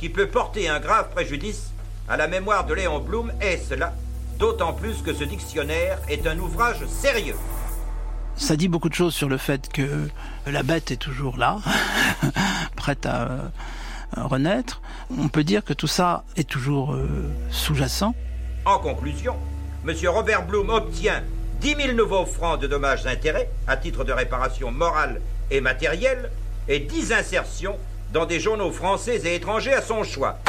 qui 0.00 0.08
peut 0.08 0.26
porter 0.26 0.68
un 0.68 0.80
grave 0.80 1.10
préjudice 1.10 1.70
à 2.10 2.16
la 2.16 2.26
mémoire 2.26 2.66
de 2.66 2.74
Léon 2.74 2.98
Blum 2.98 3.32
est 3.40 3.56
cela, 3.56 3.94
d'autant 4.36 4.72
plus 4.72 5.00
que 5.00 5.14
ce 5.14 5.22
dictionnaire 5.22 5.96
est 6.08 6.26
un 6.26 6.36
ouvrage 6.40 6.84
sérieux. 6.86 7.36
Ça 8.34 8.56
dit 8.56 8.66
beaucoup 8.66 8.88
de 8.88 8.94
choses 8.94 9.14
sur 9.14 9.28
le 9.28 9.36
fait 9.36 9.68
que 9.72 10.08
la 10.44 10.64
bête 10.64 10.90
est 10.90 10.96
toujours 10.96 11.36
là, 11.36 11.58
prête 12.76 13.06
à 13.06 13.30
euh, 13.30 13.38
renaître. 14.16 14.82
On 15.20 15.28
peut 15.28 15.44
dire 15.44 15.64
que 15.64 15.72
tout 15.72 15.86
ça 15.86 16.24
est 16.36 16.48
toujours 16.48 16.94
euh, 16.94 17.30
sous-jacent. 17.50 18.12
En 18.64 18.80
conclusion, 18.80 19.36
M. 19.86 19.94
Robert 20.08 20.44
Blum 20.44 20.68
obtient 20.70 21.22
10 21.60 21.76
000 21.76 21.92
nouveaux 21.92 22.26
francs 22.26 22.60
de 22.60 22.66
dommages 22.66 23.06
intérêts 23.06 23.50
à 23.68 23.76
titre 23.76 24.02
de 24.02 24.12
réparation 24.12 24.72
morale 24.72 25.20
et 25.52 25.60
matérielle 25.60 26.32
et 26.66 26.80
10 26.80 27.12
insertions 27.12 27.76
dans 28.12 28.26
des 28.26 28.40
journaux 28.40 28.72
français 28.72 29.20
et 29.24 29.36
étrangers 29.36 29.74
à 29.74 29.82
son 29.82 30.02
choix. 30.02 30.40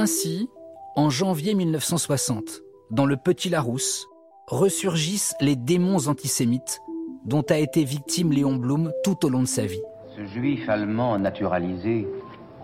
Ainsi, 0.00 0.48
en 0.96 1.10
janvier 1.10 1.52
1960, 1.52 2.62
dans 2.90 3.04
le 3.04 3.18
Petit 3.18 3.50
Larousse, 3.50 4.06
ressurgissent 4.46 5.34
les 5.42 5.56
démons 5.56 6.08
antisémites 6.08 6.80
dont 7.26 7.42
a 7.42 7.58
été 7.58 7.84
victime 7.84 8.32
Léon 8.32 8.56
Blum 8.56 8.94
tout 9.04 9.26
au 9.26 9.28
long 9.28 9.42
de 9.42 9.46
sa 9.46 9.66
vie. 9.66 9.82
Ce 10.16 10.24
juif 10.24 10.66
allemand 10.70 11.18
naturalisé 11.18 12.08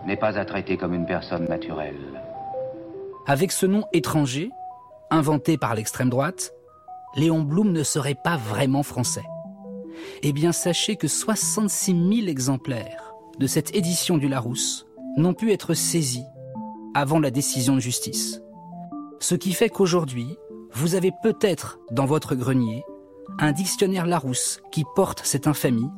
n'est 0.07 0.17
pas 0.17 0.39
à 0.39 0.45
traiter 0.45 0.77
comme 0.77 0.95
une 0.95 1.05
personne 1.05 1.45
naturelle. 1.47 2.23
Avec 3.27 3.51
ce 3.51 3.67
nom 3.67 3.83
étranger, 3.93 4.49
inventé 5.11 5.59
par 5.59 5.75
l'extrême 5.75 6.09
droite, 6.09 6.55
Léon 7.15 7.43
Blum 7.43 7.71
ne 7.71 7.83
serait 7.83 8.17
pas 8.23 8.37
vraiment 8.37 8.81
français. 8.81 9.25
Eh 10.23 10.33
bien, 10.33 10.53
sachez 10.53 10.95
que 10.95 11.07
66 11.07 11.91
000 11.91 12.27
exemplaires 12.29 13.13
de 13.37 13.45
cette 13.45 13.75
édition 13.75 14.17
du 14.17 14.27
Larousse 14.27 14.87
n'ont 15.17 15.35
pu 15.35 15.51
être 15.51 15.75
saisis 15.75 16.25
avant 16.97 17.19
la 17.19 17.29
décision 17.29 17.75
de 17.75 17.79
justice. 17.79 18.41
Ce 19.19 19.35
qui 19.35 19.53
fait 19.53 19.69
qu'aujourd'hui, 19.69 20.35
vous 20.73 20.95
avez 20.95 21.11
peut-être 21.21 21.77
dans 21.91 22.07
votre 22.07 22.33
grenier 22.33 22.83
un 23.37 23.51
dictionnaire 23.51 24.07
Larousse 24.07 24.61
qui 24.71 24.83
porte 24.95 25.21
cette 25.23 25.45
infamie 25.45 25.91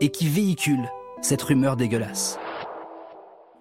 et 0.00 0.10
qui 0.10 0.28
véhicule 0.28 0.88
cette 1.22 1.42
rumeur 1.42 1.76
dégueulasse. 1.76 2.38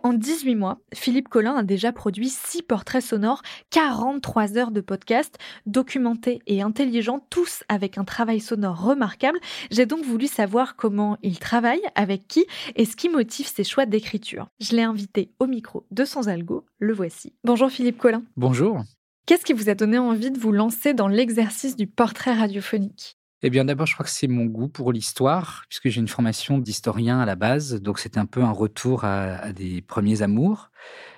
En 0.06 0.12
18 0.12 0.56
mois, 0.56 0.82
Philippe 0.94 1.30
Collin 1.30 1.56
a 1.56 1.64
déjà 1.64 1.94
produit 1.94 2.28
6 2.28 2.64
portraits 2.64 3.02
sonores, 3.02 3.42
43 3.70 4.58
heures 4.58 4.72
de 4.72 4.82
podcast, 4.82 5.38
documentés 5.66 6.42
et 6.46 6.62
intelligents, 6.62 7.26
tous 7.30 7.64
avec 7.70 7.98
un 7.98 8.04
travail 8.04 8.42
sonore 8.42 8.84
remarquable. 8.84 9.40
J'ai 9.72 9.86
donc 9.86 10.04
voulu 10.04 10.28
savoir 10.28 10.76
comment 10.76 11.18
il 11.24 11.40
travaille, 11.40 11.82
avec 11.96 12.28
qui 12.28 12.46
et 12.76 12.84
ce 12.84 12.98
qui 12.98 13.08
motive 13.08 13.48
ses 13.48 13.64
choix 13.64 13.86
d'écriture. 13.86 14.50
Je 14.60 14.76
l'ai 14.76 14.84
invité 14.84 15.32
au 15.40 15.48
micro 15.48 15.86
de 15.92 16.04
Sans 16.04 16.28
Algo, 16.28 16.66
le 16.80 16.92
voici. 16.92 17.32
Bonjour 17.46 17.72
Philippe 17.72 17.98
Collin. 17.98 18.24
Bonjour. 18.36 18.84
Qu'est-ce 19.26 19.46
qui 19.46 19.54
vous 19.54 19.70
a 19.70 19.74
donné 19.74 20.00
envie 20.00 20.32
de 20.32 20.40
vous 20.40 20.52
lancer 20.52 20.94
dans 20.94 21.08
l'exercice 21.08 21.78
du 21.78 21.88
portrait 21.88 22.34
radiophonique? 22.34 23.16
Eh 23.46 23.50
bien, 23.50 23.66
d'abord, 23.66 23.86
je 23.86 23.94
crois 23.94 24.06
que 24.06 24.12
c'est 24.12 24.30
mon 24.30 24.46
goût 24.46 24.70
pour 24.70 24.94
l'histoire, 24.94 25.66
puisque 25.68 25.90
j'ai 25.90 26.00
une 26.00 26.08
formation 26.08 26.60
d'historien 26.60 27.20
à 27.20 27.26
la 27.26 27.36
base, 27.36 27.82
donc 27.82 28.00
c'était 28.00 28.18
un 28.20 28.26
peu 28.26 28.42
un 28.42 28.52
retour 28.52 29.04
à, 29.04 29.52
des 29.52 29.82
premiers 29.82 30.22
amours. 30.22 30.72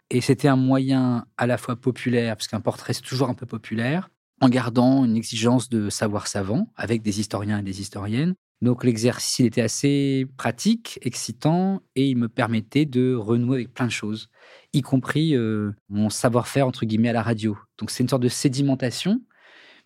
Et 0.10 0.22
c'était 0.22 0.48
un 0.48 0.56
moyen 0.56 1.28
à 1.38 1.46
la 1.46 1.58
fois 1.60 1.76
populaire, 1.76 2.36
puisqu'un 2.36 2.62
portrait 2.62 2.94
c'est 2.94 3.04
toujours 3.04 3.30
un 3.30 3.36
peu 3.36 3.46
populaire, 3.46 4.10
en 4.42 4.50
gardant 4.50 5.06
une 5.06 5.16
exigence 5.16 5.70
de 5.70 5.92
savoir 5.92 6.26
savant 6.26 6.72
avec 6.76 7.04
des 7.04 7.20
historiens 7.20 7.60
et 7.60 7.64
des 7.64 7.80
historiennes. 7.80 8.34
Donc 8.62 8.84
l'exercice 8.84 9.46
était 9.46 9.62
assez 9.62 10.26
pratique, 10.36 10.98
excitant, 11.04 11.84
et 11.96 12.10
il 12.10 12.18
me 12.18 12.28
permettait 12.28 12.86
de 12.86 13.14
renouer 13.14 13.58
avec 13.58 13.74
plein 13.74 13.86
de 13.86 13.92
choses, 13.92 14.30
y 14.74 14.82
compris 14.82 15.36
euh, 15.36 15.74
mon 15.90 16.10
savoir-faire 16.10 16.66
entre 16.66 16.86
guillemets 16.88 17.10
à 17.10 17.14
la 17.14 17.22
radio. 17.22 17.56
Donc 17.78 17.92
c'est 17.92 18.02
une 18.02 18.10
sorte 18.10 18.24
de 18.24 18.30
sédimentation 18.30 19.22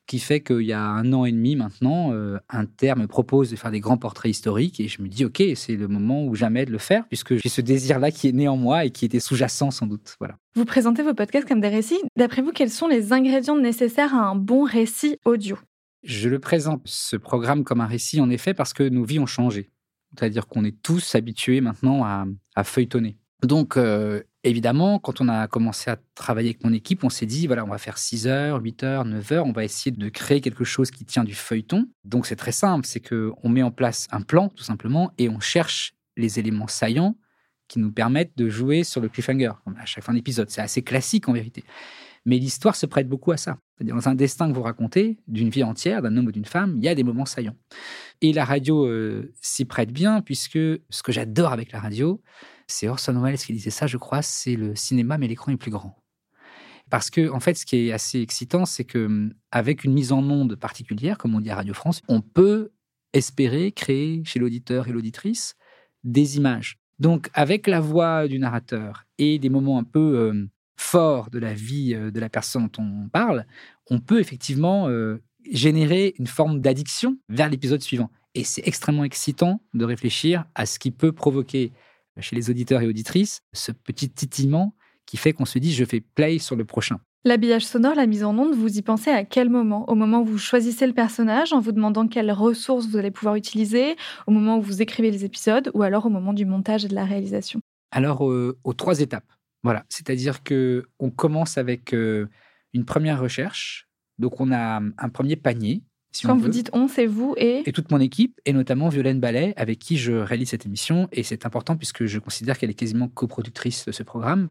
qui 0.09 0.17
fait 0.17 0.41
qu'il 0.41 0.61
y 0.61 0.73
a 0.73 0.81
un 0.81 1.13
an 1.13 1.23
et 1.23 1.31
demi 1.31 1.55
maintenant, 1.55 2.11
euh, 2.13 2.39
Inter 2.49 2.95
me 2.97 3.05
propose 3.05 3.51
de 3.51 3.55
faire 3.55 3.69
des 3.69 3.79
grands 3.79 3.99
portraits 3.99 4.31
historiques 4.31 4.79
et 4.79 4.87
je 4.87 5.03
me 5.03 5.07
dis, 5.07 5.23
OK, 5.23 5.43
c'est 5.53 5.75
le 5.75 5.87
moment 5.87 6.25
ou 6.25 6.33
jamais 6.33 6.65
de 6.65 6.71
le 6.71 6.79
faire 6.79 7.07
puisque 7.07 7.35
j'ai 7.35 7.47
ce 7.47 7.61
désir-là 7.61 8.09
qui 8.09 8.27
est 8.27 8.31
né 8.31 8.47
en 8.47 8.57
moi 8.57 8.85
et 8.85 8.89
qui 8.89 9.05
était 9.05 9.19
sous-jacent 9.19 9.69
sans 9.69 9.85
doute. 9.85 10.15
Voilà. 10.17 10.35
Vous 10.55 10.65
présentez 10.65 11.03
vos 11.03 11.13
podcasts 11.13 11.47
comme 11.47 11.61
des 11.61 11.67
récits. 11.67 12.01
D'après 12.17 12.41
vous, 12.41 12.51
quels 12.51 12.71
sont 12.71 12.87
les 12.87 13.13
ingrédients 13.13 13.55
nécessaires 13.55 14.15
à 14.15 14.21
un 14.21 14.35
bon 14.35 14.63
récit 14.63 15.17
audio? 15.25 15.59
Je 16.01 16.27
le 16.27 16.39
présente, 16.39 16.81
ce 16.85 17.15
programme, 17.15 17.63
comme 17.63 17.79
un 17.79 17.85
récit 17.85 18.19
en 18.19 18.31
effet 18.31 18.55
parce 18.55 18.73
que 18.73 18.81
nos 18.81 19.03
vies 19.03 19.19
ont 19.19 19.27
changé. 19.27 19.69
C'est-à-dire 20.17 20.47
qu'on 20.47 20.65
est 20.65 20.81
tous 20.81 21.13
habitués 21.13 21.61
maintenant 21.61 22.03
à, 22.03 22.63
feuilletonner. 22.63 23.19
Donc, 23.43 23.77
euh, 23.77 24.23
Évidemment, 24.46 25.00
quand 25.00 25.19
on 25.19 25.27
a 25.27 25.48
commencé 25.48 25.89
à 25.89 25.98
travailler 26.15 26.51
avec 26.51 26.63
mon 26.63 26.72
équipe, 26.72 27.03
on 27.03 27.10
s'est 27.10 27.25
dit, 27.25 27.46
voilà, 27.46 27.65
on 27.65 27.69
va 27.69 27.77
faire 27.77 27.98
6 27.98 28.27
heures, 28.27 28.62
8 28.62 28.84
heures, 28.84 29.05
9 29.05 29.31
heures, 29.34 29.46
on 29.46 29.51
va 29.51 29.65
essayer 29.65 29.91
de 29.91 30.10
créer 30.10 30.39
quelque 30.39 30.63
chose 30.63 30.91
qui 30.91 31.03
tient 31.03 31.25
du 31.25 31.36
feuilleton. 31.36 31.89
Donc 32.05 32.25
c'est 32.25 32.38
très 32.38 32.53
simple, 32.53 32.86
c'est 32.86 33.01
qu'on 33.01 33.50
met 33.50 33.63
en 33.63 33.72
place 33.72 34.08
un 34.12 34.22
plan, 34.22 34.48
tout 34.48 34.63
simplement, 34.63 35.12
et 35.17 35.27
on 35.27 35.41
cherche 35.41 35.93
les 36.15 36.39
éléments 36.39 36.67
saillants 36.67 37.17
qui 37.67 37.79
nous 37.79 37.91
permettent 37.91 38.38
de 38.38 38.50
jouer 38.50 38.86
sur 38.86 39.01
le 39.01 39.10
cliffhanger, 39.10 39.51
à 39.77 39.86
chaque 39.86 40.05
fin 40.05 40.13
d'épisode. 40.13 40.50
C'est 40.50 40.62
assez 40.62 40.84
classique 40.84 41.27
en 41.27 41.34
vérité. 41.34 41.65
Mais 42.25 42.38
l'histoire 42.38 42.75
se 42.75 42.85
prête 42.85 43.07
beaucoup 43.07 43.31
à 43.31 43.38
ça. 43.38 43.57
C'est-à-dire, 43.75 43.95
dans 43.95 44.09
un 44.09 44.15
destin 44.15 44.49
que 44.49 44.53
vous 44.53 44.61
racontez, 44.61 45.19
d'une 45.27 45.49
vie 45.49 45.63
entière, 45.63 46.01
d'un 46.01 46.15
homme 46.17 46.27
ou 46.27 46.31
d'une 46.31 46.45
femme, 46.45 46.75
il 46.77 46.83
y 46.83 46.88
a 46.88 46.95
des 46.95 47.03
moments 47.03 47.25
saillants. 47.25 47.55
Et 48.21 48.33
la 48.33 48.45
radio 48.45 48.85
euh, 48.85 49.33
s'y 49.41 49.65
prête 49.65 49.91
bien, 49.91 50.21
puisque 50.21 50.57
ce 50.57 51.03
que 51.03 51.11
j'adore 51.11 51.53
avec 51.53 51.71
la 51.71 51.79
radio, 51.79 52.21
c'est 52.67 52.88
Orson 52.88 53.19
Welles 53.21 53.38
qui 53.38 53.53
disait 53.53 53.69
ça, 53.69 53.88
je 53.88 53.97
crois, 53.97 54.21
c'est 54.21 54.55
le 54.55 54.75
cinéma, 54.75 55.17
mais 55.17 55.27
l'écran 55.27 55.51
est 55.51 55.57
plus 55.57 55.71
grand. 55.71 56.03
Parce 56.89 57.09
que, 57.09 57.29
en 57.29 57.39
fait, 57.39 57.53
ce 57.53 57.65
qui 57.65 57.88
est 57.88 57.91
assez 57.91 58.19
excitant, 58.19 58.65
c'est 58.65 58.83
que 58.83 59.05
hum, 59.05 59.33
avec 59.51 59.83
une 59.83 59.93
mise 59.93 60.11
en 60.11 60.23
onde 60.29 60.55
particulière, 60.55 61.17
comme 61.17 61.35
on 61.35 61.39
dit 61.39 61.49
à 61.49 61.55
Radio 61.55 61.73
France, 61.73 62.01
on 62.07 62.21
peut 62.21 62.71
espérer 63.13 63.71
créer 63.71 64.23
chez 64.25 64.39
l'auditeur 64.39 64.88
et 64.88 64.91
l'auditrice 64.91 65.55
des 66.03 66.38
images. 66.38 66.79
Donc, 66.99 67.29
avec 67.33 67.67
la 67.67 67.79
voix 67.79 68.27
du 68.27 68.39
narrateur 68.39 69.05
et 69.17 69.39
des 69.39 69.49
moments 69.49 69.79
un 69.79 69.83
peu 69.83 70.29
hum, 70.29 70.49
forts 70.79 71.29
de 71.29 71.39
la 71.39 71.53
vie 71.53 71.93
euh, 71.93 72.12
de 72.12 72.19
la 72.19 72.29
personne 72.29 72.67
dont 72.67 72.83
on 72.83 73.09
parle, 73.09 73.45
on 73.89 74.00
peut 74.00 74.19
effectivement 74.19 74.88
euh, 74.88 75.21
générer 75.51 76.13
une 76.19 76.27
forme 76.27 76.62
d'addiction 76.62 77.17
vers 77.29 77.50
l'épisode 77.50 77.81
suivant. 77.81 78.09
Et 78.36 78.43
c'est 78.43 78.67
extrêmement 78.67 79.03
excitant 79.03 79.62
de 79.74 79.86
réfléchir 79.86 80.45
à 80.55 80.65
ce 80.65 80.79
qui 80.79 80.91
peut 80.91 81.12
provoquer 81.12 81.74
chez 82.19 82.36
les 82.36 82.50
auditeurs 82.50 82.81
et 82.81 82.88
auditrices, 82.88 83.41
ce 83.53 83.71
petit 83.71 84.09
titillement 84.09 84.75
qui 85.05 85.17
fait 85.17 85.33
qu'on 85.33 85.45
se 85.45 85.57
dit 85.57 85.74
je 85.74 85.86
fais 85.86 86.01
play 86.01 86.38
sur 86.38 86.55
le 86.55 86.65
prochain. 86.65 87.00
L'habillage 87.25 87.65
sonore, 87.65 87.95
la 87.95 88.05
mise 88.05 88.24
en 88.24 88.38
onde, 88.38 88.55
vous 88.55 88.77
y 88.77 88.81
pensez 88.81 89.09
à 89.09 89.25
quel 89.25 89.50
moment? 89.50 89.89
Au 89.89 89.95
moment 89.95 90.21
où 90.21 90.25
vous 90.25 90.38
choisissez 90.38 90.88
le 90.88 90.93
personnage, 90.93 91.51
en 91.51 91.59
vous 91.59 91.74
demandant 91.74 92.07
quelles 92.07 92.31
ressources 92.31 92.88
vous 92.88 92.95
allez 92.95 93.12
pouvoir 93.12 93.36
utiliser, 93.36 93.98
au 94.25 94.31
moment 94.31 94.57
où 94.57 94.62
vous 94.62 94.81
écrivez 94.81 95.12
les 95.12 95.25
épisodes, 95.25 95.69
ou 95.74 95.83
alors 95.83 96.05
au 96.05 96.09
moment 96.09 96.31
du 96.31 96.45
montage 96.45 96.86
et 96.86 96.88
de 96.88 96.95
la 96.95 97.03
réalisation? 97.03 97.59
Alors, 97.91 98.29
euh, 98.29 98.57
aux 98.63 98.74
trois 98.74 99.01
étapes. 99.01 99.25
Voilà, 99.63 99.85
c'est-à-dire 99.89 100.43
que 100.43 100.87
on 100.99 101.11
commence 101.11 101.57
avec 101.57 101.93
euh, 101.93 102.27
une 102.73 102.85
première 102.85 103.19
recherche. 103.19 103.87
Donc, 104.17 104.39
on 104.39 104.51
a 104.51 104.81
un 104.97 105.09
premier 105.09 105.35
panier 105.35 105.83
quand 106.23 106.37
vous 106.37 106.47
dites 106.47 106.69
on, 106.73 106.87
c'est 106.87 107.05
vous 107.05 107.35
et... 107.37 107.63
Et 107.67 107.71
toute 107.71 107.91
mon 107.91 107.99
équipe, 107.99 108.39
et 108.45 108.53
notamment 108.53 108.89
Violaine 108.89 109.19
Ballet, 109.19 109.53
avec 109.57 109.77
qui 109.77 109.97
je 109.97 110.13
réalise 110.13 110.49
cette 110.49 110.65
émission. 110.65 111.07
Et 111.11 111.23
c'est 111.23 111.45
important 111.45 111.77
puisque 111.77 112.05
je 112.05 112.17
considère 112.17 112.57
qu'elle 112.57 112.71
est 112.71 112.75
quasiment 112.75 113.07
coproductrice 113.07 113.85
de 113.85 113.91
ce 113.91 114.01
programme. 114.01 114.47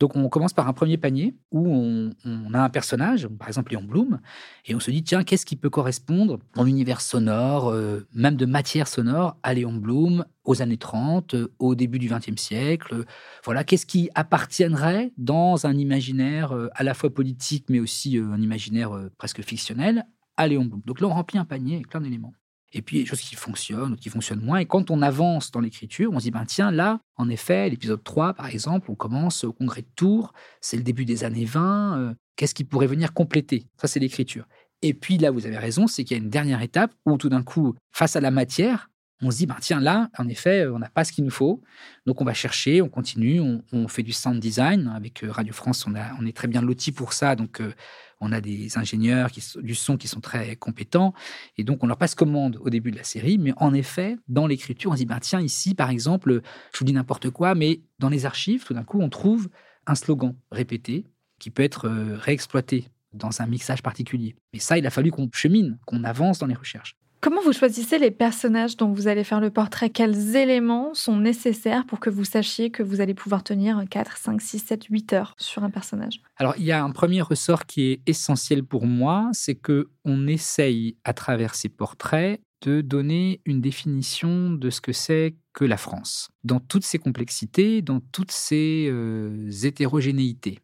Donc 0.00 0.16
on 0.16 0.28
commence 0.28 0.54
par 0.54 0.68
un 0.68 0.72
premier 0.72 0.96
panier 0.96 1.34
où 1.50 1.68
on, 1.68 2.54
a 2.54 2.60
un 2.60 2.70
personnage, 2.70 3.28
par 3.28 3.48
exemple 3.48 3.72
Léon 3.72 3.82
Blum, 3.82 4.20
et 4.66 4.74
on 4.74 4.80
se 4.80 4.90
dit, 4.90 5.02
tiens, 5.02 5.22
qu'est-ce 5.22 5.44
qui 5.44 5.56
peut 5.56 5.70
correspondre 5.70 6.38
dans 6.54 6.64
l'univers 6.64 7.00
sonore, 7.00 7.68
euh, 7.68 8.06
même 8.14 8.36
de 8.36 8.46
matière 8.46 8.88
sonore, 8.88 9.36
à 9.42 9.52
Léon 9.54 9.74
Blum, 9.74 10.24
aux 10.44 10.62
années 10.62 10.78
30, 10.78 11.34
euh, 11.34 11.52
au 11.58 11.74
début 11.74 11.98
du 11.98 12.08
XXe 12.08 12.40
siècle? 12.40 13.04
Voilà, 13.44 13.64
qu'est-ce 13.64 13.86
qui 13.86 14.08
appartiendrait 14.14 15.12
dans 15.18 15.66
un 15.66 15.76
imaginaire 15.76 16.52
euh, 16.52 16.68
à 16.74 16.84
la 16.84 16.94
fois 16.94 17.10
politique, 17.10 17.66
mais 17.68 17.80
aussi 17.80 18.18
un 18.18 18.40
imaginaire 18.40 18.92
presque 19.18 19.42
fictionnel 19.42 20.06
Léon 20.46 20.64
Blum. 20.64 20.82
Donc 20.84 21.00
là, 21.00 21.06
on 21.08 21.12
remplit 21.12 21.38
un 21.38 21.44
panier 21.44 21.76
avec 21.76 21.88
plein 21.88 22.00
d'éléments. 22.00 22.32
Et 22.74 22.80
puis, 22.80 22.96
il 22.96 22.98
y 23.00 23.02
a 23.02 23.04
des 23.04 23.10
choses 23.10 23.20
qui 23.20 23.34
fonctionnent, 23.34 23.92
ou 23.92 23.96
qui 23.96 24.08
fonctionnent 24.08 24.40
moins. 24.40 24.58
Et 24.58 24.66
quand 24.66 24.90
on 24.90 25.02
avance 25.02 25.50
dans 25.50 25.60
l'écriture, 25.60 26.10
on 26.12 26.18
se 26.18 26.24
dit, 26.24 26.30
ben, 26.30 26.44
tiens, 26.46 26.70
là, 26.70 27.00
en 27.16 27.28
effet, 27.28 27.68
l'épisode 27.68 28.02
3, 28.02 28.32
par 28.34 28.46
exemple, 28.46 28.90
on 28.90 28.94
commence 28.94 29.44
au 29.44 29.52
congrès 29.52 29.82
de 29.82 29.88
Tours, 29.94 30.32
c'est 30.60 30.78
le 30.78 30.82
début 30.82 31.04
des 31.04 31.24
années 31.24 31.44
20, 31.44 31.98
euh, 31.98 32.14
qu'est-ce 32.36 32.54
qui 32.54 32.64
pourrait 32.64 32.86
venir 32.86 33.12
compléter? 33.12 33.66
Ça, 33.76 33.88
c'est 33.88 34.00
l'écriture. 34.00 34.46
Et 34.80 34.94
puis 34.94 35.18
là, 35.18 35.30
vous 35.30 35.46
avez 35.46 35.58
raison, 35.58 35.86
c'est 35.86 36.02
qu'il 36.02 36.16
y 36.16 36.20
a 36.20 36.22
une 36.22 36.30
dernière 36.30 36.62
étape 36.62 36.92
où 37.06 37.16
tout 37.16 37.28
d'un 37.28 37.42
coup, 37.42 37.74
face 37.92 38.16
à 38.16 38.20
la 38.20 38.30
matière, 38.30 38.90
on 39.22 39.30
se 39.30 39.38
dit, 39.38 39.46
ben, 39.46 39.56
tiens, 39.60 39.80
là, 39.80 40.10
en 40.18 40.28
effet, 40.28 40.66
on 40.66 40.78
n'a 40.78 40.88
pas 40.88 41.04
ce 41.04 41.12
qu'il 41.12 41.24
nous 41.24 41.30
faut. 41.30 41.62
Donc, 42.06 42.20
on 42.20 42.24
va 42.24 42.34
chercher, 42.34 42.82
on 42.82 42.88
continue, 42.88 43.40
on, 43.72 43.88
fait 43.88 44.02
du 44.02 44.12
sound 44.12 44.40
design. 44.40 44.92
Avec 44.96 45.22
euh, 45.22 45.30
Radio 45.30 45.52
France, 45.52 45.86
on, 45.86 46.26
est 46.26 46.36
très 46.36 46.48
bien 46.48 46.60
loti 46.60 46.90
pour 46.90 47.12
ça. 47.12 47.36
Donc, 47.36 47.60
euh, 47.60 47.72
on 48.20 48.32
a 48.32 48.40
des 48.40 48.76
ingénieurs 48.78 49.30
qui, 49.30 49.42
du 49.62 49.74
son 49.74 49.96
qui 49.96 50.08
sont 50.08 50.20
très 50.20 50.56
compétents. 50.56 51.14
Et 51.56 51.64
donc, 51.64 51.84
on 51.84 51.86
leur 51.86 51.98
passe 51.98 52.14
commande 52.14 52.58
au 52.60 52.68
début 52.68 52.90
de 52.90 52.96
la 52.96 53.04
série. 53.04 53.38
Mais 53.38 53.52
en 53.56 53.72
effet, 53.74 54.16
dans 54.28 54.46
l'écriture, 54.46 54.90
on 54.90 54.94
se 54.94 54.98
dit, 54.98 55.06
ben, 55.06 55.20
tiens, 55.20 55.40
ici, 55.40 55.74
par 55.74 55.90
exemple, 55.90 56.42
je 56.72 56.78
vous 56.78 56.84
dis 56.84 56.92
n'importe 56.92 57.30
quoi, 57.30 57.54
mais 57.54 57.80
dans 58.00 58.08
les 58.08 58.26
archives, 58.26 58.64
tout 58.64 58.74
d'un 58.74 58.84
coup, 58.84 59.00
on 59.00 59.08
trouve 59.08 59.48
un 59.86 59.94
slogan 59.94 60.34
répété 60.50 61.06
qui 61.38 61.50
peut 61.50 61.62
être 61.62 61.88
euh, 61.88 62.16
réexploité 62.16 62.88
dans 63.12 63.40
un 63.40 63.46
mixage 63.46 63.82
particulier. 63.82 64.34
Mais 64.52 64.58
ça, 64.58 64.78
il 64.78 64.86
a 64.86 64.90
fallu 64.90 65.10
qu'on 65.10 65.28
chemine, 65.32 65.78
qu'on 65.86 66.02
avance 66.04 66.38
dans 66.38 66.46
les 66.46 66.54
recherches. 66.54 66.96
Comment 67.22 67.40
vous 67.40 67.52
choisissez 67.52 68.00
les 68.00 68.10
personnages 68.10 68.76
dont 68.76 68.92
vous 68.92 69.06
allez 69.06 69.22
faire 69.22 69.38
le 69.38 69.50
portrait? 69.50 69.90
Quels 69.90 70.34
éléments 70.34 70.92
sont 70.92 71.16
nécessaires 71.16 71.86
pour 71.86 72.00
que 72.00 72.10
vous 72.10 72.24
sachiez 72.24 72.72
que 72.72 72.82
vous 72.82 73.00
allez 73.00 73.14
pouvoir 73.14 73.44
tenir 73.44 73.80
4, 73.88 74.16
5, 74.16 74.42
6, 74.42 74.58
7, 74.58 74.84
8 74.86 75.12
heures 75.12 75.34
sur 75.38 75.62
un 75.62 75.70
personnage? 75.70 76.20
Alors, 76.38 76.54
il 76.58 76.64
y 76.64 76.72
a 76.72 76.82
un 76.82 76.90
premier 76.90 77.20
ressort 77.20 77.66
qui 77.66 77.92
est 77.92 78.00
essentiel 78.08 78.64
pour 78.64 78.86
moi, 78.86 79.30
c'est 79.34 79.54
que 79.54 79.88
on 80.04 80.26
essaye 80.26 80.96
à 81.04 81.12
travers 81.12 81.54
ces 81.54 81.68
portraits 81.68 82.40
de 82.62 82.80
donner 82.80 83.40
une 83.44 83.60
définition 83.60 84.50
de 84.50 84.70
ce 84.70 84.80
que 84.80 84.92
c'est 84.92 85.34
que 85.52 85.64
la 85.64 85.76
France, 85.76 86.30
dans 86.44 86.60
toutes 86.60 86.84
ses 86.84 86.98
complexités, 86.98 87.82
dans 87.82 88.00
toutes 88.00 88.30
ses 88.30 88.88
euh, 88.90 89.50
hétérogénéités. 89.64 90.60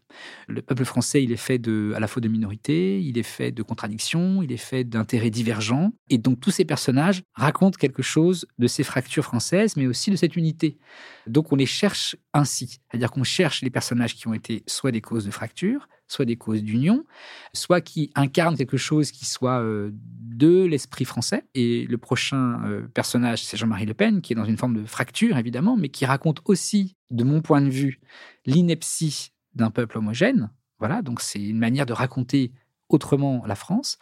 Le 0.47 0.63
peuple 0.63 0.87
français, 0.87 1.23
il 1.23 1.31
est 1.31 1.37
fait 1.37 1.59
de, 1.59 1.93
à 1.95 2.01
la 2.01 2.07
fois 2.07 2.23
de 2.23 2.29
minorités, 2.29 3.03
il 3.03 3.19
est 3.19 3.23
fait 3.23 3.53
de 3.53 3.63
contradictions, 3.63 4.43
il 4.43 4.51
est 4.51 4.57
fait 4.57 4.85
d'intérêts 4.85 5.29
divergents, 5.29 5.93
et 6.09 6.17
donc 6.17 6.41
tous 6.41 6.51
ces 6.51 6.65
personnages 6.65 7.23
racontent 7.35 7.77
quelque 7.77 8.03
chose 8.03 8.47
de 8.59 8.67
ces 8.67 8.83
fractures 8.83 9.25
françaises, 9.25 9.77
mais 9.77 9.87
aussi 9.87 10.11
de 10.11 10.17
cette 10.17 10.37
unité. 10.37 10.79
Donc 11.27 11.53
on 11.53 11.57
les 11.57 11.67
cherche 11.67 12.17
ainsi, 12.33 12.79
c'est-à-dire 12.91 13.11
qu'on 13.11 13.25
cherche 13.25 13.61
les 13.61 13.71
personnages 13.71 14.15
qui 14.15 14.27
ont 14.27 14.35
été 14.35 14.63
soit 14.67 14.93
des 14.93 15.03
causes 15.03 15.27
de 15.27 15.31
fracture, 15.31 15.87
soit 16.09 16.25
des 16.25 16.37
causes 16.37 16.63
d'union, 16.63 17.05
soit 17.53 17.81
qui 17.81 18.11
incarnent 18.15 18.57
quelque 18.57 18.77
chose 18.77 19.13
qui 19.13 19.27
soit 19.27 19.61
euh, 19.61 19.91
de 19.93 20.65
l'esprit 20.65 21.05
français. 21.05 21.45
Et 21.55 21.87
le 21.87 21.99
prochain 21.99 22.65
euh, 22.65 22.89
personnage, 22.89 23.45
c'est 23.45 23.57
Jean-Marie 23.57 23.87
Le 23.87 23.95
Pen, 23.95 24.21
qui 24.21 24.33
est 24.33 24.37
dans 24.37 24.45
une 24.45 24.57
forme 24.57 24.75
de 24.75 24.85
fracture, 24.85 25.37
évidemment, 25.37 25.77
mais 25.77 25.89
qui 25.89 26.07
raconte 26.07 26.41
aussi, 26.47 26.97
de 27.11 27.25
mon 27.25 27.41
point 27.41 27.61
de 27.61 27.71
vue, 27.71 28.01
l'ineptie 28.47 29.33
d'un 29.55 29.71
peuple 29.71 29.99
homogène. 29.99 30.51
Voilà, 30.79 31.03
donc 31.03 31.21
c'est 31.21 31.43
une 31.43 31.59
manière 31.59 31.87
de 31.87 31.93
raconter 31.93 32.53
autrement 32.89 33.45
la 33.47 33.55
France. 33.55 33.99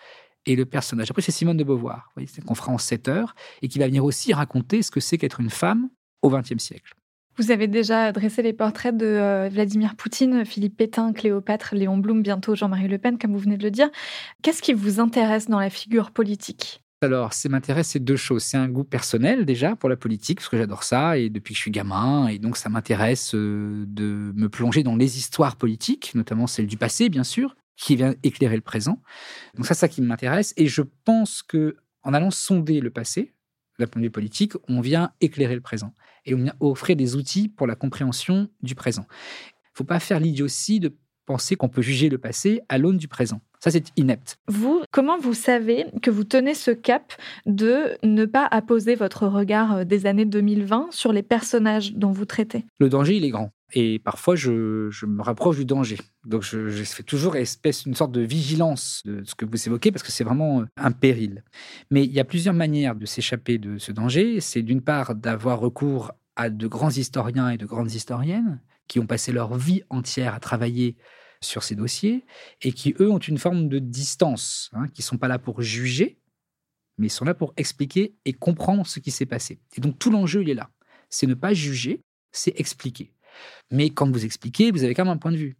Et 0.46 0.54
le 0.54 0.64
personnage, 0.64 1.10
après, 1.10 1.22
c'est 1.22 1.32
Simone 1.32 1.56
de 1.56 1.64
Beauvoir, 1.64 2.12
qu'on 2.46 2.54
fera 2.54 2.72
en 2.72 2.78
7 2.78 3.08
heures, 3.08 3.34
et 3.62 3.68
qui 3.68 3.78
va 3.78 3.86
venir 3.86 4.04
aussi 4.04 4.32
raconter 4.32 4.82
ce 4.82 4.90
que 4.90 5.00
c'est 5.00 5.18
qu'être 5.18 5.40
une 5.40 5.50
femme 5.50 5.88
au 6.22 6.30
XXe 6.30 6.62
siècle. 6.62 6.94
Vous 7.38 7.50
avez 7.50 7.68
déjà 7.68 8.12
dressé 8.12 8.40
les 8.40 8.54
portraits 8.54 8.96
de 8.96 9.04
euh, 9.04 9.50
Vladimir 9.52 9.94
Poutine, 9.94 10.46
Philippe 10.46 10.78
Pétain, 10.78 11.12
Cléopâtre, 11.12 11.74
Léon 11.74 11.98
Blum, 11.98 12.22
bientôt 12.22 12.54
Jean-Marie 12.54 12.88
Le 12.88 12.96
Pen, 12.96 13.18
comme 13.18 13.32
vous 13.32 13.38
venez 13.38 13.58
de 13.58 13.62
le 13.62 13.70
dire. 13.70 13.90
Qu'est-ce 14.42 14.62
qui 14.62 14.72
vous 14.72 15.00
intéresse 15.00 15.46
dans 15.46 15.60
la 15.60 15.68
figure 15.68 16.12
politique? 16.12 16.82
Alors, 17.02 17.34
ça 17.34 17.50
m'intéresse, 17.50 17.88
c'est 17.88 18.00
deux 18.00 18.16
choses. 18.16 18.42
C'est 18.42 18.56
un 18.56 18.70
goût 18.70 18.84
personnel 18.84 19.44
déjà 19.44 19.76
pour 19.76 19.90
la 19.90 19.96
politique, 19.96 20.38
parce 20.38 20.48
que 20.48 20.56
j'adore 20.56 20.82
ça, 20.82 21.18
et 21.18 21.28
depuis 21.28 21.52
que 21.52 21.58
je 21.58 21.62
suis 21.62 21.70
gamin, 21.70 22.26
et 22.28 22.38
donc 22.38 22.56
ça 22.56 22.70
m'intéresse 22.70 23.34
euh, 23.34 23.84
de 23.86 24.32
me 24.34 24.48
plonger 24.48 24.82
dans 24.82 24.96
les 24.96 25.18
histoires 25.18 25.56
politiques, 25.56 26.14
notamment 26.14 26.46
celles 26.46 26.66
du 26.66 26.78
passé, 26.78 27.10
bien 27.10 27.24
sûr, 27.24 27.54
qui 27.76 27.96
vient 27.96 28.14
éclairer 28.22 28.56
le 28.56 28.62
présent. 28.62 29.02
Donc 29.56 29.66
ça, 29.66 29.74
ça 29.74 29.88
qui 29.88 30.00
m'intéresse, 30.00 30.54
et 30.56 30.68
je 30.68 30.80
pense 31.04 31.42
que 31.42 31.76
en 32.02 32.14
allant 32.14 32.30
sonder 32.30 32.80
le 32.80 32.88
passé, 32.88 33.34
d'un 33.78 33.86
point 33.86 34.00
de 34.00 34.06
vue 34.06 34.10
politique, 34.10 34.54
on 34.68 34.80
vient 34.80 35.10
éclairer 35.20 35.54
le 35.54 35.60
présent 35.60 35.92
et 36.26 36.34
offrir 36.60 36.96
des 36.96 37.16
outils 37.16 37.48
pour 37.48 37.66
la 37.66 37.74
compréhension 37.74 38.48
du 38.62 38.74
présent. 38.74 39.06
Il 39.08 39.74
ne 39.74 39.76
faut 39.78 39.84
pas 39.84 40.00
faire 40.00 40.20
l'idiotie 40.20 40.80
de 40.80 40.94
penser 41.26 41.56
qu'on 41.56 41.68
peut 41.68 41.82
juger 41.82 42.08
le 42.08 42.18
passé 42.18 42.62
à 42.68 42.78
l'aune 42.78 42.96
du 42.96 43.08
présent. 43.08 43.40
Ça, 43.58 43.70
c'est 43.70 43.92
inepte. 43.96 44.38
Vous, 44.46 44.82
comment 44.92 45.18
vous 45.18 45.34
savez 45.34 45.86
que 46.02 46.10
vous 46.10 46.24
tenez 46.24 46.54
ce 46.54 46.70
cap 46.70 47.12
de 47.46 47.96
ne 48.02 48.24
pas 48.24 48.46
apposer 48.46 48.94
votre 48.94 49.26
regard 49.26 49.78
euh, 49.78 49.84
des 49.84 50.06
années 50.06 50.24
2020 50.24 50.88
sur 50.90 51.12
les 51.12 51.22
personnages 51.22 51.94
dont 51.94 52.12
vous 52.12 52.26
traitez? 52.26 52.64
Le 52.78 52.88
danger, 52.88 53.16
il 53.16 53.24
est 53.24 53.30
grand. 53.30 53.50
Et 53.72 53.98
parfois, 53.98 54.36
je, 54.36 55.06
me 55.06 55.22
rapproche 55.22 55.56
du 55.56 55.64
danger. 55.64 55.98
Donc, 56.24 56.42
je, 56.42 56.68
fais 56.84 57.02
toujours 57.02 57.36
espèce 57.36 57.84
une 57.84 57.94
sorte 57.94 58.12
de 58.12 58.20
vigilance 58.20 59.02
de 59.04 59.24
ce 59.24 59.34
que 59.34 59.44
vous 59.44 59.66
évoquez, 59.66 59.90
parce 59.90 60.02
que 60.02 60.12
c'est 60.12 60.24
vraiment 60.24 60.60
euh, 60.60 60.66
un 60.76 60.92
péril. 60.92 61.42
Mais 61.90 62.04
il 62.04 62.12
y 62.12 62.20
a 62.20 62.24
plusieurs 62.24 62.54
manières 62.54 62.94
de 62.94 63.06
s'échapper 63.06 63.58
de 63.58 63.78
ce 63.78 63.90
danger. 63.92 64.40
C'est 64.40 64.62
d'une 64.62 64.82
part 64.82 65.14
d'avoir 65.14 65.58
recours 65.58 66.12
à 66.36 66.50
de 66.50 66.66
grands 66.66 66.90
historiens 66.90 67.50
et 67.50 67.56
de 67.56 67.66
grandes 67.66 67.92
historiennes 67.92 68.60
qui 68.88 69.00
ont 69.00 69.06
passé 69.06 69.32
leur 69.32 69.56
vie 69.56 69.82
entière 69.90 70.34
à 70.34 70.40
travailler 70.40 70.96
sur 71.40 71.62
ces 71.62 71.74
dossiers 71.74 72.24
et 72.62 72.72
qui, 72.72 72.94
eux, 73.00 73.10
ont 73.10 73.18
une 73.18 73.38
forme 73.38 73.68
de 73.68 73.78
distance, 73.78 74.70
hein, 74.72 74.86
qui 74.88 75.02
ne 75.02 75.06
sont 75.06 75.18
pas 75.18 75.28
là 75.28 75.38
pour 75.38 75.60
juger, 75.60 76.20
mais 76.98 77.08
ils 77.08 77.10
sont 77.10 77.24
là 77.24 77.34
pour 77.34 77.52
expliquer 77.56 78.16
et 78.24 78.32
comprendre 78.32 78.86
ce 78.86 79.00
qui 79.00 79.10
s'est 79.10 79.26
passé. 79.26 79.60
Et 79.76 79.80
donc 79.80 79.98
tout 79.98 80.10
l'enjeu, 80.10 80.42
il 80.42 80.50
est 80.50 80.54
là. 80.54 80.70
C'est 81.10 81.26
ne 81.26 81.34
pas 81.34 81.52
juger, 81.52 82.02
c'est 82.32 82.58
expliquer. 82.58 83.12
Mais 83.70 83.90
quand 83.90 84.10
vous 84.10 84.24
expliquez, 84.24 84.70
vous 84.70 84.84
avez 84.84 84.94
quand 84.94 85.04
même 85.04 85.14
un 85.14 85.18
point 85.18 85.32
de 85.32 85.36
vue. 85.36 85.56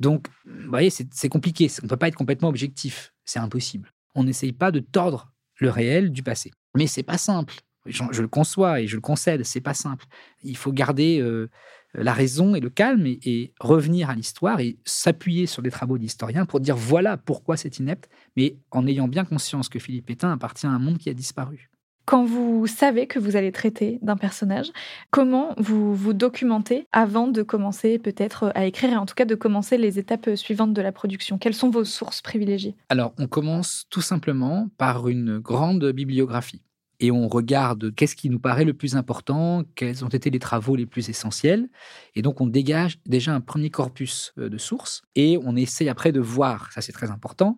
Donc, 0.00 0.26
vous 0.46 0.68
voyez, 0.68 0.90
c'est 0.90 1.28
compliqué. 1.28 1.70
On 1.82 1.86
ne 1.86 1.88
peut 1.88 1.96
pas 1.96 2.08
être 2.08 2.16
complètement 2.16 2.48
objectif. 2.48 3.12
C'est 3.24 3.38
impossible. 3.38 3.92
On 4.14 4.24
n'essaye 4.24 4.52
pas 4.52 4.70
de 4.70 4.80
tordre 4.80 5.32
le 5.58 5.70
réel 5.70 6.12
du 6.12 6.22
passé. 6.22 6.52
Mais 6.74 6.86
c'est 6.86 7.02
pas 7.02 7.18
simple. 7.18 7.54
Je, 7.86 8.22
le 8.22 8.28
conçois 8.28 8.80
et 8.80 8.86
je 8.86 8.96
le 8.96 9.02
concède, 9.02 9.44
c'est 9.44 9.60
pas 9.60 9.74
simple. 9.74 10.06
Il 10.42 10.56
faut 10.56 10.72
garder 10.72 11.20
euh, 11.20 11.50
la 11.92 12.14
raison 12.14 12.54
et 12.54 12.60
le 12.60 12.70
calme 12.70 13.06
et, 13.06 13.52
revenir 13.60 14.08
à 14.08 14.14
l'histoire 14.14 14.60
et 14.60 14.78
s'appuyer 14.84 15.46
sur 15.46 15.62
des 15.62 15.70
travaux 15.70 15.98
d'historiens 15.98 16.46
pour 16.46 16.60
dire 16.60 16.76
voilà 16.76 17.18
pourquoi 17.18 17.58
c'est 17.58 17.78
inepte, 17.78 18.08
mais 18.36 18.56
en 18.70 18.86
ayant 18.86 19.06
bien 19.06 19.24
conscience 19.24 19.68
que 19.68 19.78
Philippe 19.78 20.06
Pétain 20.06 20.32
appartient 20.32 20.66
à 20.66 20.70
un 20.70 20.78
monde 20.78 20.98
qui 20.98 21.10
a 21.10 21.14
disparu. 21.14 21.70
Quand 22.06 22.24
vous 22.24 22.66
savez 22.66 23.06
que 23.06 23.18
vous 23.18 23.34
allez 23.36 23.50
traiter 23.50 23.98
d'un 24.02 24.16
personnage, 24.16 24.70
comment 25.10 25.54
vous 25.56 25.94
vous 25.94 26.12
documentez 26.12 26.86
avant 26.92 27.28
de 27.28 27.42
commencer 27.42 27.98
peut-être 27.98 28.52
à 28.54 28.66
écrire 28.66 28.92
et 28.92 28.96
en 28.96 29.06
tout 29.06 29.14
cas 29.14 29.24
de 29.24 29.34
commencer 29.34 29.78
les 29.78 29.98
étapes 29.98 30.30
suivantes 30.34 30.74
de 30.74 30.82
la 30.82 30.92
production? 30.92 31.38
Quelles 31.38 31.54
sont 31.54 31.70
vos 31.70 31.84
sources 31.84 32.20
privilégiées? 32.20 32.76
Alors, 32.90 33.14
on 33.18 33.26
commence 33.26 33.86
tout 33.88 34.02
simplement 34.02 34.68
par 34.76 35.08
une 35.08 35.38
grande 35.38 35.84
bibliographie 35.92 36.62
et 37.00 37.10
on 37.10 37.26
regarde 37.26 37.94
qu'est-ce 37.94 38.16
qui 38.16 38.28
nous 38.28 38.38
paraît 38.38 38.64
le 38.64 38.74
plus 38.74 38.96
important, 38.96 39.62
quels 39.74 40.04
ont 40.04 40.08
été 40.08 40.28
les 40.30 40.38
travaux 40.38 40.76
les 40.76 40.86
plus 40.86 41.08
essentiels. 41.08 41.68
Et 42.14 42.22
donc, 42.22 42.40
on 42.40 42.46
dégage 42.46 42.98
déjà 43.06 43.34
un 43.34 43.40
premier 43.40 43.70
corpus 43.70 44.32
euh, 44.38 44.48
de 44.48 44.58
sources 44.58 45.02
et 45.14 45.38
on 45.42 45.56
essaye 45.56 45.88
après 45.88 46.12
de 46.12 46.20
voir, 46.20 46.70
ça 46.72 46.82
c'est 46.82 46.92
très 46.92 47.10
important, 47.10 47.56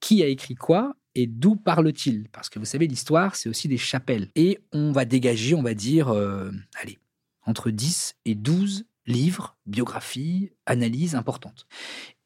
qui 0.00 0.22
a 0.22 0.26
écrit 0.26 0.54
quoi 0.54 0.94
et 1.14 1.26
d'où 1.26 1.56
parle-t-il? 1.56 2.28
Parce 2.30 2.48
que 2.48 2.58
vous 2.58 2.64
savez, 2.64 2.86
l'histoire, 2.86 3.36
c'est 3.36 3.48
aussi 3.48 3.68
des 3.68 3.76
chapelles. 3.76 4.28
Et 4.36 4.58
on 4.72 4.92
va 4.92 5.04
dégager, 5.04 5.54
on 5.54 5.62
va 5.62 5.74
dire, 5.74 6.08
euh, 6.08 6.50
allez, 6.80 6.98
entre 7.46 7.70
10 7.70 8.16
et 8.24 8.34
12 8.34 8.84
livres, 9.06 9.56
biographies, 9.66 10.52
analyses 10.66 11.14
importantes. 11.14 11.66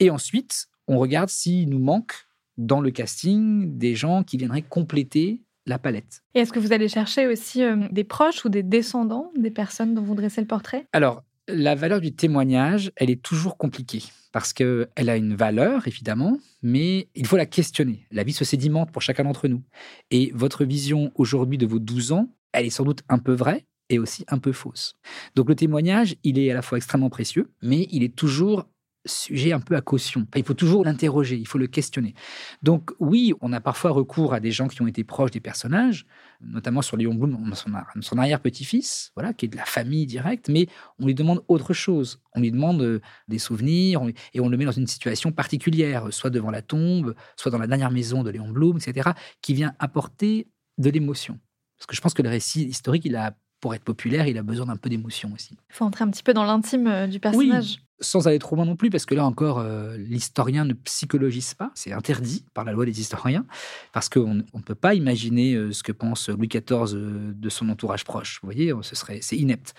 Et 0.00 0.10
ensuite, 0.10 0.68
on 0.86 0.98
regarde 0.98 1.30
s'il 1.30 1.68
nous 1.70 1.78
manque 1.78 2.26
dans 2.58 2.80
le 2.80 2.90
casting 2.90 3.78
des 3.78 3.94
gens 3.94 4.22
qui 4.22 4.36
viendraient 4.36 4.62
compléter 4.62 5.42
la 5.66 5.78
palette. 5.78 6.22
Et 6.34 6.40
est-ce 6.40 6.52
que 6.52 6.58
vous 6.58 6.72
allez 6.72 6.88
chercher 6.88 7.26
aussi 7.26 7.62
euh, 7.62 7.88
des 7.90 8.04
proches 8.04 8.44
ou 8.44 8.48
des 8.48 8.62
descendants 8.62 9.32
des 9.36 9.50
personnes 9.50 9.94
dont 9.94 10.02
vous 10.02 10.14
dressez 10.14 10.40
le 10.40 10.46
portrait? 10.46 10.86
Alors, 10.92 11.22
la 11.48 11.74
valeur 11.74 12.00
du 12.00 12.14
témoignage, 12.14 12.92
elle 12.96 13.10
est 13.10 13.22
toujours 13.22 13.56
compliquée 13.56 14.02
parce 14.32 14.52
qu'elle 14.52 14.88
a 14.96 15.16
une 15.16 15.36
valeur, 15.36 15.86
évidemment, 15.86 16.38
mais 16.62 17.08
il 17.14 17.26
faut 17.26 17.36
la 17.36 17.46
questionner. 17.46 18.06
La 18.10 18.24
vie 18.24 18.32
se 18.32 18.44
sédimente 18.44 18.90
pour 18.90 19.02
chacun 19.02 19.24
d'entre 19.24 19.46
nous. 19.46 19.62
Et 20.10 20.32
votre 20.34 20.64
vision 20.64 21.12
aujourd'hui 21.14 21.58
de 21.58 21.66
vos 21.66 21.78
12 21.78 22.12
ans, 22.12 22.28
elle 22.52 22.66
est 22.66 22.70
sans 22.70 22.84
doute 22.84 23.02
un 23.08 23.18
peu 23.18 23.32
vraie 23.32 23.64
et 23.90 23.98
aussi 23.98 24.24
un 24.28 24.38
peu 24.38 24.52
fausse. 24.52 24.96
Donc 25.36 25.48
le 25.48 25.54
témoignage, 25.54 26.16
il 26.24 26.38
est 26.38 26.50
à 26.50 26.54
la 26.54 26.62
fois 26.62 26.78
extrêmement 26.78 27.10
précieux, 27.10 27.52
mais 27.62 27.86
il 27.90 28.02
est 28.02 28.16
toujours 28.16 28.66
sujet 29.04 29.52
un 29.52 29.60
peu 29.60 29.76
à 29.76 29.80
caution. 29.80 30.26
il 30.36 30.44
faut 30.44 30.54
toujours 30.54 30.84
l'interroger, 30.84 31.36
il 31.36 31.46
faut 31.46 31.58
le 31.58 31.66
questionner. 31.66 32.14
Donc 32.62 32.90
oui, 33.00 33.32
on 33.40 33.52
a 33.52 33.60
parfois 33.60 33.90
recours 33.90 34.34
à 34.34 34.40
des 34.40 34.50
gens 34.50 34.68
qui 34.68 34.80
ont 34.82 34.86
été 34.86 35.04
proches 35.04 35.30
des 35.30 35.40
personnages, 35.40 36.06
notamment 36.40 36.82
sur 36.82 36.96
Léon 36.96 37.14
Blum, 37.14 37.52
son, 37.54 38.18
arrière-petit-fils, 38.18 39.12
voilà, 39.14 39.32
qui 39.32 39.46
est 39.46 39.48
de 39.48 39.56
la 39.56 39.64
famille 39.64 40.06
directe, 40.06 40.48
mais 40.48 40.66
on 40.98 41.06
lui 41.06 41.14
demande 41.14 41.42
autre 41.48 41.72
chose. 41.72 42.20
On 42.34 42.40
lui 42.40 42.50
demande 42.50 42.82
euh, 42.82 43.00
des 43.28 43.38
souvenirs 43.38 44.02
et 44.32 44.40
on 44.40 44.48
le 44.48 44.56
met 44.56 44.64
dans 44.64 44.72
une 44.72 44.86
situation 44.86 45.32
particulière, 45.32 46.12
soit 46.12 46.30
devant 46.30 46.50
la 46.50 46.62
tombe, 46.62 47.14
soit 47.36 47.50
dans 47.50 47.58
la 47.58 47.66
dernière 47.66 47.90
maison 47.90 48.22
de 48.22 48.30
Léon 48.30 48.50
Blum, 48.50 48.76
etc., 48.76 49.10
qui 49.40 49.54
vient 49.54 49.74
apporter 49.78 50.48
de 50.78 50.90
l'émotion. 50.90 51.38
Parce 51.76 51.86
que 51.86 51.96
je 51.96 52.00
pense 52.00 52.14
que 52.14 52.22
le 52.22 52.28
récit 52.28 52.64
historique, 52.64 53.04
il 53.04 53.16
a 53.16 53.36
pour 53.64 53.74
être 53.74 53.82
populaire, 53.82 54.26
il 54.26 54.36
a 54.36 54.42
besoin 54.42 54.66
d'un 54.66 54.76
peu 54.76 54.90
d'émotion 54.90 55.32
aussi. 55.34 55.56
Il 55.70 55.74
faut 55.74 55.86
entrer 55.86 56.04
un 56.04 56.10
petit 56.10 56.22
peu 56.22 56.34
dans 56.34 56.44
l'intime 56.44 56.86
euh, 56.86 57.06
du 57.06 57.18
personnage 57.18 57.78
sans 58.04 58.28
aller 58.28 58.38
trop 58.38 58.56
loin 58.56 58.66
non 58.66 58.76
plus, 58.76 58.90
parce 58.90 59.06
que 59.06 59.14
là 59.14 59.24
encore, 59.24 59.58
euh, 59.58 59.96
l'historien 59.96 60.66
ne 60.66 60.74
psychologise 60.74 61.54
pas, 61.54 61.70
c'est 61.74 61.92
interdit 61.92 62.44
par 62.52 62.64
la 62.64 62.72
loi 62.72 62.84
des 62.84 63.00
historiens, 63.00 63.46
parce 63.94 64.10
qu'on 64.10 64.34
ne 64.34 64.62
peut 64.64 64.74
pas 64.74 64.94
imaginer 64.94 65.54
euh, 65.54 65.72
ce 65.72 65.82
que 65.82 65.92
pense 65.92 66.28
Louis 66.28 66.48
XIV 66.48 66.94
euh, 66.94 67.32
de 67.34 67.48
son 67.48 67.70
entourage 67.70 68.04
proche. 68.04 68.40
Vous 68.42 68.46
voyez, 68.46 68.74
ce 68.82 68.94
serait, 68.96 69.20
c'est 69.22 69.38
inepte. 69.38 69.72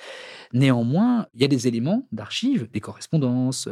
Néanmoins, 0.52 1.28
il 1.36 1.42
y 1.42 1.46
a 1.46 1.48
des 1.48 1.68
éléments 1.68 2.08
d'archives, 2.12 2.68
des 2.72 2.80
correspondances, 2.80 3.70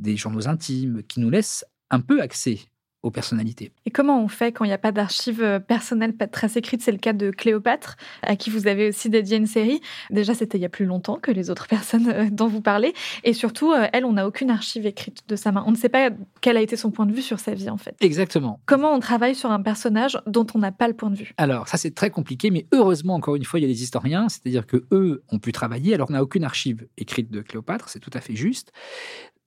des 0.00 0.16
journaux 0.16 0.48
intimes, 0.48 1.02
qui 1.04 1.20
nous 1.20 1.30
laissent 1.30 1.64
un 1.90 2.00
peu 2.00 2.20
accès 2.20 2.58
aux 3.02 3.10
personnalités. 3.10 3.72
Et 3.86 3.90
comment 3.90 4.22
on 4.22 4.28
fait 4.28 4.52
quand 4.52 4.64
il 4.64 4.68
n'y 4.68 4.74
a 4.74 4.78
pas 4.78 4.92
d'archives 4.92 5.42
euh, 5.42 5.58
personnelles 5.58 6.14
pas 6.14 6.26
très 6.26 6.56
écrites? 6.56 6.82
C'est 6.82 6.92
le 6.92 6.98
cas 6.98 7.12
de 7.12 7.30
Cléopâtre, 7.30 7.96
à 8.22 8.36
qui 8.36 8.50
vous 8.50 8.66
avez 8.66 8.88
aussi 8.88 9.10
dédié 9.10 9.36
une 9.36 9.46
série. 9.46 9.80
Déjà, 10.10 10.34
c'était 10.34 10.58
il 10.58 10.60
y 10.60 10.64
a 10.64 10.68
plus 10.70 10.84
longtemps 10.84 11.16
que 11.16 11.30
les 11.30 11.50
autres 11.50 11.66
personnes 11.68 12.08
euh, 12.08 12.30
dont 12.30 12.46
vous 12.46 12.60
parlez. 12.60 12.94
Et 13.24 13.32
surtout, 13.32 13.72
euh, 13.72 13.86
elle, 13.92 14.04
on 14.04 14.12
n'a 14.12 14.26
aucune 14.26 14.50
archive 14.50 14.86
écrite 14.86 15.24
de 15.28 15.36
sa 15.36 15.52
main. 15.52 15.64
On 15.66 15.72
ne 15.72 15.76
sait 15.76 15.88
pas 15.88 16.10
quel 16.40 16.56
a 16.56 16.60
été 16.60 16.76
son 16.76 16.90
point 16.90 17.06
de 17.06 17.12
vue 17.12 17.22
sur 17.22 17.40
sa 17.40 17.54
vie, 17.54 17.70
en 17.70 17.76
fait. 17.76 17.96
Exactement. 18.00 18.60
Comment 18.66 18.94
on 18.94 19.00
travaille 19.00 19.34
sur 19.34 19.50
un 19.50 19.62
personnage 19.62 20.18
dont 20.26 20.46
on 20.54 20.58
n'a 20.58 20.72
pas 20.72 20.88
le 20.88 20.94
point 20.94 21.10
de 21.10 21.16
vue? 21.16 21.34
Alors, 21.38 21.68
ça, 21.68 21.76
c'est 21.76 21.94
très 21.94 22.10
compliqué, 22.10 22.50
mais 22.50 22.66
heureusement, 22.72 23.14
encore 23.14 23.34
une 23.34 23.44
fois, 23.44 23.58
il 23.58 23.62
y 23.62 23.66
a 23.66 23.68
des 23.68 23.82
historiens, 23.82 24.28
c'est-à-dire 24.28 24.66
que 24.66 24.84
eux 24.92 25.24
ont 25.30 25.38
pu 25.38 25.52
travailler. 25.52 25.94
Alors, 25.94 26.08
on 26.10 26.12
n'a 26.12 26.22
aucune 26.22 26.44
archive 26.44 26.86
écrite 26.96 27.30
de 27.30 27.40
Cléopâtre, 27.40 27.88
c'est 27.88 28.00
tout 28.00 28.10
à 28.14 28.20
fait 28.20 28.36
juste. 28.36 28.72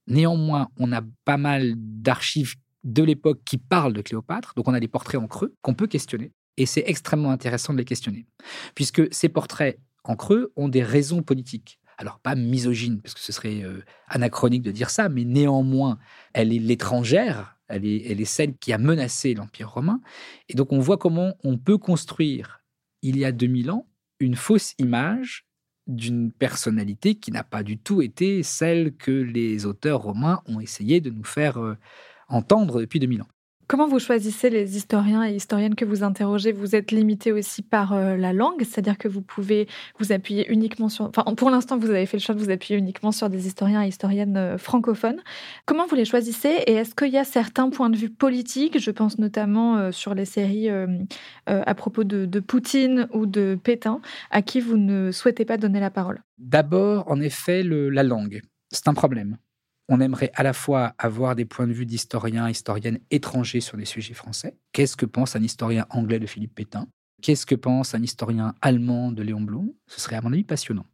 Néanmoins, 0.08 0.68
on 0.78 0.92
a 0.92 1.02
pas 1.24 1.38
mal 1.38 1.74
d'archives 1.78 2.56
de 2.86 3.04
l'époque 3.04 3.42
qui 3.44 3.58
parlent 3.58 3.94
de 3.94 4.02
Cléopâtre. 4.02 4.54
Donc 4.56 4.68
on 4.70 4.74
a 4.74 4.80
des 4.80 4.88
portraits 4.88 5.20
en 5.20 5.28
creux 5.28 5.54
qu'on 5.62 5.74
peut 5.74 5.88
questionner. 5.88 6.32
Et 6.56 6.66
c'est 6.66 6.84
extrêmement 6.88 7.32
intéressant 7.32 7.74
de 7.74 7.80
les 7.80 7.86
questionner. 7.86 8.26
Puisque 8.76 9.14
ces 9.14 9.28
portraits 9.28 9.80
en 10.06 10.16
creux 10.16 10.54
ont 10.56 10.70
des 10.70 10.84
raisons 10.84 11.22
politiques. 11.22 11.80
Alors 11.98 12.20
pas 12.20 12.36
misogyne, 12.36 13.02
parce 13.02 13.14
que 13.14 13.22
ce 13.22 13.32
serait 13.32 13.64
euh, 13.64 13.84
anachronique 14.08 14.62
de 14.62 14.72
dire 14.72 14.90
ça, 14.90 15.10
mais 15.10 15.24
néanmoins, 15.24 15.98
elle 16.34 16.54
est 16.54 16.60
l'étrangère, 16.60 17.58
elle 17.68 17.86
est, 17.86 18.06
elle 18.10 18.22
est 18.22 18.26
celle 18.26 18.56
qui 18.58 18.74
a 18.74 18.78
menacé 18.78 19.34
l'Empire 19.34 19.72
romain. 19.72 20.02
Et 20.50 20.54
donc 20.54 20.72
on 20.72 20.80
voit 20.80 20.98
comment 20.98 21.36
on 21.44 21.58
peut 21.58 21.78
construire, 21.78 22.64
il 23.02 23.18
y 23.18 23.26
a 23.26 23.32
2000 23.32 23.72
ans, 23.72 23.88
une 24.20 24.36
fausse 24.36 24.74
image 24.78 25.46
d'une 25.88 26.32
personnalité 26.32 27.16
qui 27.16 27.32
n'a 27.32 27.44
pas 27.44 27.64
du 27.64 27.78
tout 27.78 28.02
été 28.02 28.44
celle 28.44 28.96
que 28.96 29.12
les 29.12 29.66
auteurs 29.66 30.02
romains 30.02 30.42
ont 30.48 30.60
essayé 30.60 31.00
de 31.00 31.12
nous 31.12 31.24
faire 31.24 31.58
euh, 31.60 31.78
entendre 32.28 32.80
depuis 32.82 33.00
2000 33.00 33.22
ans. 33.22 33.28
Comment 33.68 33.88
vous 33.88 33.98
choisissez 33.98 34.52
les 34.52 34.78
historiens 34.78 35.26
et 35.26 35.34
historiennes 35.34 35.74
que 35.74 35.86
vous 35.86 36.04
interrogez? 36.04 36.52
Vous 36.52 36.76
êtes 36.76 36.92
limité 36.92 37.32
aussi 37.32 37.64
par 37.64 37.94
euh, 37.94 38.16
la 38.16 38.32
langue, 38.32 38.60
c'est-à-dire 38.62 38.96
que 38.96 39.08
vous 39.08 39.24
pouvez 39.24 39.68
vous 39.98 40.12
appuyer 40.12 40.48
uniquement 40.52 40.88
sur... 40.88 41.06
Enfin, 41.06 41.24
pour 41.34 41.50
l'instant, 41.50 41.76
vous 41.80 41.90
avez 41.90 42.06
fait 42.06 42.18
le 42.18 42.22
choix 42.22 42.36
de 42.36 42.40
vous 42.42 42.52
appuyer 42.52 42.78
uniquement 42.78 43.12
sur 43.12 43.28
des 43.28 43.48
historiens 43.48 43.82
et 43.84 43.88
historiennes 43.88 44.38
euh, 44.38 44.60
francophones. 44.60 45.20
Comment 45.66 45.88
vous 45.88 45.96
les 45.96 46.06
choisissez? 46.06 46.50
Et 46.68 46.74
est-ce 46.74 46.94
qu'il 46.94 47.12
y 47.12 47.18
a 47.18 47.24
certains 47.24 47.72
points 47.72 47.90
de 47.90 47.98
vue 47.98 48.12
politiques? 48.12 48.78
Je 48.80 48.92
pense 48.92 49.18
notamment 49.18 49.78
euh, 49.78 49.92
sur 49.92 50.14
les 50.14 50.26
séries 50.26 50.70
à 51.48 51.74
propos 51.74 52.04
de, 52.04 52.28
de 52.28 52.40
Poutine 52.40 53.08
ou 53.14 53.26
de 53.26 53.58
Pétain, 53.64 54.00
à 54.30 54.44
qui 54.44 54.60
vous 54.62 54.78
ne 54.78 55.12
souhaitez 55.12 55.44
pas 55.44 55.58
donner 55.58 55.80
la 55.80 55.90
parole. 55.90 56.22
D'abord, 56.38 57.10
en 57.10 57.20
effet, 57.20 57.64
le- 57.64 57.90
la 57.90 58.04
langue. 58.04 58.42
C'est 58.72 58.88
un 58.88 58.94
problème. 58.94 59.38
On 59.88 60.00
aimerait 60.00 60.32
à 60.34 60.44
la 60.44 60.54
fois 60.54 60.96
avoir 60.98 61.36
des 61.36 61.46
points 61.46 61.68
de 61.68 61.74
vue 61.74 61.86
d'historiens, 61.86 62.50
historiennes 62.50 63.00
étrangers 63.12 63.62
sur 63.62 63.78
des 63.78 63.86
sujets 63.86 64.14
français. 64.14 64.58
Qu'est-ce 64.72 64.98
que 64.98 65.06
pense 65.06 65.36
un 65.36 65.44
historien 65.44 65.86
anglais 65.90 66.20
de 66.20 66.26
Philippe 66.26 66.56
Pétain? 66.56 66.88
Qu'est-ce 67.22 67.46
que 67.46 67.56
pense 67.56 67.96
un 67.96 68.02
historien 68.02 68.56
allemand 68.62 69.12
de 69.12 69.24
Léon 69.24 69.42
Blum? 69.42 69.72
Ce 69.88 70.00
serait 70.00 70.16
à 70.16 70.22
mon 70.22 70.34
avis 70.34 70.44
passionnant. 70.44 70.86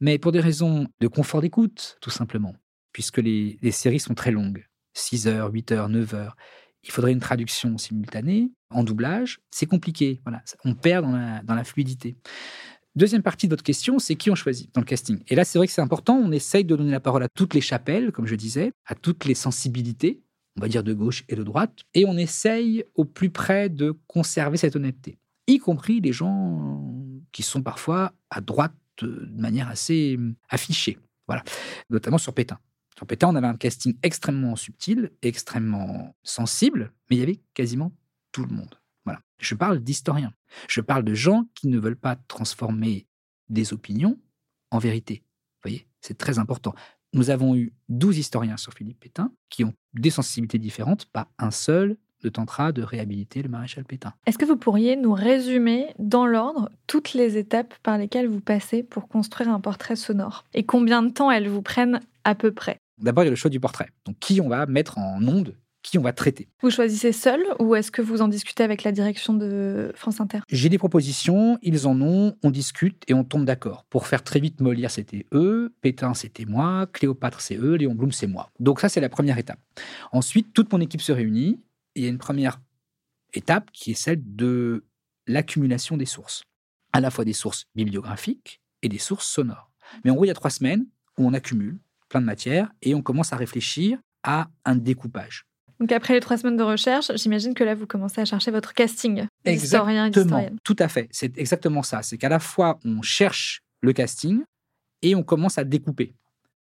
Mais 0.00 0.18
pour 0.18 0.32
des 0.32 0.40
raisons 0.40 0.86
de 1.00 1.08
confort 1.08 1.40
d'écoute, 1.40 1.96
tout 2.00 2.10
simplement, 2.10 2.54
puisque 2.92 3.18
les, 3.18 3.58
les 3.62 3.72
séries 3.72 4.00
sont 4.00 4.14
très 4.14 4.30
longues, 4.30 4.66
6 4.94 5.26
heures, 5.28 5.50
8 5.52 5.72
heures, 5.72 5.88
9 5.88 6.14
heures, 6.14 6.36
il 6.86 6.90
faudrait 6.92 7.12
une 7.12 7.20
traduction 7.20 7.76
simultanée, 7.78 8.52
en 8.70 8.84
doublage, 8.84 9.40
c'est 9.50 9.66
compliqué. 9.66 10.20
On 10.64 10.74
perd 10.74 11.04
dans 11.44 11.54
la 11.54 11.64
fluidité. 11.64 12.16
Deuxième 12.96 13.22
partie 13.22 13.46
de 13.46 13.52
votre 13.52 13.62
question, 13.62 13.98
c'est 13.98 14.14
qui 14.14 14.30
on 14.30 14.34
choisit 14.34 14.74
dans 14.74 14.80
le 14.80 14.86
casting. 14.86 15.20
Et 15.28 15.34
là, 15.34 15.44
c'est 15.44 15.58
vrai 15.58 15.66
que 15.66 15.72
c'est 15.72 15.82
important. 15.82 16.16
On 16.16 16.32
essaye 16.32 16.64
de 16.64 16.74
donner 16.74 16.90
la 16.90 17.00
parole 17.00 17.22
à 17.22 17.28
toutes 17.28 17.52
les 17.52 17.60
chapelles, 17.60 18.10
comme 18.10 18.26
je 18.26 18.34
disais, 18.34 18.72
à 18.86 18.94
toutes 18.94 19.26
les 19.26 19.34
sensibilités, 19.34 20.22
on 20.56 20.62
va 20.62 20.68
dire 20.68 20.82
de 20.82 20.94
gauche 20.94 21.22
et 21.28 21.36
de 21.36 21.42
droite, 21.42 21.84
et 21.92 22.06
on 22.06 22.16
essaye 22.16 22.84
au 22.94 23.04
plus 23.04 23.28
près 23.28 23.68
de 23.68 23.94
conserver 24.06 24.56
cette 24.56 24.76
honnêteté, 24.76 25.18
y 25.46 25.58
compris 25.58 26.00
les 26.00 26.14
gens 26.14 26.90
qui 27.32 27.42
sont 27.42 27.62
parfois 27.62 28.14
à 28.30 28.40
droite 28.40 28.72
euh, 29.02 29.26
de 29.26 29.40
manière 29.42 29.68
assez 29.68 30.16
euh, 30.18 30.34
affichée. 30.48 30.98
Voilà, 31.26 31.44
notamment 31.90 32.16
sur 32.16 32.32
Pétain. 32.32 32.58
Sur 32.96 33.06
Pétain, 33.06 33.28
on 33.28 33.34
avait 33.34 33.46
un 33.46 33.56
casting 33.56 33.94
extrêmement 34.02 34.56
subtil, 34.56 35.10
extrêmement 35.20 36.16
sensible, 36.22 36.94
mais 37.10 37.16
il 37.16 37.18
y 37.18 37.22
avait 37.22 37.40
quasiment 37.52 37.92
tout 38.32 38.46
le 38.46 38.54
monde. 38.54 38.74
Voilà. 39.06 39.20
Je 39.38 39.54
parle 39.54 39.78
d'historiens. 39.80 40.32
Je 40.68 40.82
parle 40.82 41.04
de 41.04 41.14
gens 41.14 41.46
qui 41.54 41.68
ne 41.68 41.78
veulent 41.78 41.96
pas 41.96 42.16
transformer 42.16 43.06
des 43.48 43.72
opinions 43.72 44.18
en 44.70 44.78
vérité. 44.78 45.22
Vous 45.24 45.70
voyez, 45.70 45.86
c'est 46.00 46.18
très 46.18 46.38
important. 46.38 46.74
Nous 47.14 47.30
avons 47.30 47.56
eu 47.56 47.72
12 47.88 48.18
historiens 48.18 48.58
sur 48.58 48.74
Philippe 48.74 49.00
Pétain 49.00 49.32
qui 49.48 49.64
ont 49.64 49.72
des 49.94 50.10
sensibilités 50.10 50.58
différentes, 50.58 51.06
pas 51.06 51.28
un 51.38 51.50
seul 51.50 51.96
ne 52.24 52.30
tentera 52.30 52.72
de 52.72 52.82
réhabiliter 52.82 53.42
le 53.42 53.48
maréchal 53.48 53.84
Pétain. 53.84 54.14
Est-ce 54.26 54.38
que 54.38 54.44
vous 54.44 54.56
pourriez 54.56 54.96
nous 54.96 55.12
résumer 55.12 55.94
dans 55.98 56.26
l'ordre 56.26 56.70
toutes 56.86 57.14
les 57.14 57.36
étapes 57.36 57.74
par 57.82 57.98
lesquelles 57.98 58.28
vous 58.28 58.40
passez 58.40 58.82
pour 58.82 59.08
construire 59.08 59.50
un 59.50 59.60
portrait 59.60 59.96
sonore 59.96 60.44
Et 60.54 60.64
combien 60.64 61.02
de 61.02 61.10
temps 61.10 61.30
elles 61.30 61.48
vous 61.48 61.62
prennent 61.62 62.00
à 62.24 62.34
peu 62.34 62.52
près? 62.52 62.78
D'abord, 62.98 63.24
il 63.24 63.26
y 63.26 63.28
a 63.28 63.30
le 63.30 63.36
choix 63.36 63.50
du 63.50 63.60
portrait. 63.60 63.90
Donc, 64.06 64.18
qui 64.18 64.40
on 64.40 64.48
va 64.48 64.66
mettre 64.66 64.98
en 64.98 65.22
onde, 65.22 65.54
qui 65.90 65.98
on 65.98 66.02
va 66.02 66.12
traiter. 66.12 66.48
Vous 66.62 66.70
choisissez 66.70 67.12
seul 67.12 67.40
ou 67.58 67.74
est-ce 67.74 67.90
que 67.90 68.02
vous 68.02 68.20
en 68.20 68.28
discutez 68.28 68.64
avec 68.64 68.82
la 68.82 68.92
direction 68.92 69.34
de 69.34 69.92
France 69.94 70.20
Inter? 70.20 70.40
J'ai 70.50 70.68
des 70.68 70.78
propositions, 70.78 71.58
ils 71.62 71.86
en 71.86 72.00
ont, 72.00 72.36
on 72.42 72.50
discute 72.50 73.02
et 73.06 73.14
on 73.14 73.24
tombe 73.24 73.44
d'accord. 73.44 73.84
Pour 73.88 74.06
faire 74.06 74.22
très 74.22 74.40
vite, 74.40 74.60
Molière, 74.60 74.90
c'était 74.90 75.26
eux, 75.32 75.74
Pétain, 75.80 76.14
c'était 76.14 76.44
moi, 76.44 76.86
Cléopâtre, 76.92 77.40
c'est 77.40 77.56
eux, 77.56 77.74
Léon 77.74 77.94
Blum, 77.94 78.12
c'est 78.12 78.26
moi. 78.26 78.50
Donc 78.58 78.80
ça, 78.80 78.88
c'est 78.88 79.00
la 79.00 79.08
première 79.08 79.38
étape. 79.38 79.60
Ensuite, 80.12 80.52
toute 80.52 80.72
mon 80.72 80.80
équipe 80.80 81.02
se 81.02 81.12
réunit 81.12 81.60
et 81.94 82.00
il 82.00 82.02
y 82.02 82.06
a 82.06 82.10
une 82.10 82.18
première 82.18 82.60
étape 83.32 83.70
qui 83.72 83.92
est 83.92 83.94
celle 83.94 84.20
de 84.22 84.84
l'accumulation 85.26 85.96
des 85.96 86.06
sources. 86.06 86.42
À 86.92 87.00
la 87.00 87.10
fois 87.10 87.24
des 87.24 87.32
sources 87.32 87.66
bibliographiques 87.74 88.60
et 88.82 88.88
des 88.88 88.98
sources 88.98 89.26
sonores. 89.26 89.70
Mais 90.04 90.10
en 90.10 90.14
gros, 90.14 90.24
il 90.24 90.28
y 90.28 90.32
a 90.32 90.34
trois 90.34 90.50
semaines 90.50 90.86
où 91.18 91.26
on 91.26 91.34
accumule 91.34 91.78
plein 92.08 92.20
de 92.20 92.26
matière 92.26 92.70
et 92.82 92.94
on 92.94 93.02
commence 93.02 93.32
à 93.32 93.36
réfléchir 93.36 93.98
à 94.22 94.48
un 94.64 94.76
découpage. 94.76 95.46
Donc 95.80 95.92
après 95.92 96.14
les 96.14 96.20
trois 96.20 96.38
semaines 96.38 96.56
de 96.56 96.62
recherche, 96.62 97.10
j'imagine 97.16 97.54
que 97.54 97.64
là, 97.64 97.74
vous 97.74 97.86
commencez 97.86 98.20
à 98.20 98.24
chercher 98.24 98.50
votre 98.50 98.72
casting 98.74 99.26
Exactement, 99.44 100.48
tout 100.64 100.76
à 100.78 100.88
fait. 100.88 101.08
C'est 101.10 101.36
exactement 101.38 101.82
ça. 101.82 102.02
C'est 102.02 102.18
qu'à 102.18 102.28
la 102.28 102.38
fois, 102.38 102.78
on 102.84 103.02
cherche 103.02 103.60
le 103.82 103.92
casting 103.92 104.42
et 105.02 105.14
on 105.14 105.22
commence 105.22 105.58
à 105.58 105.64
découper. 105.64 106.14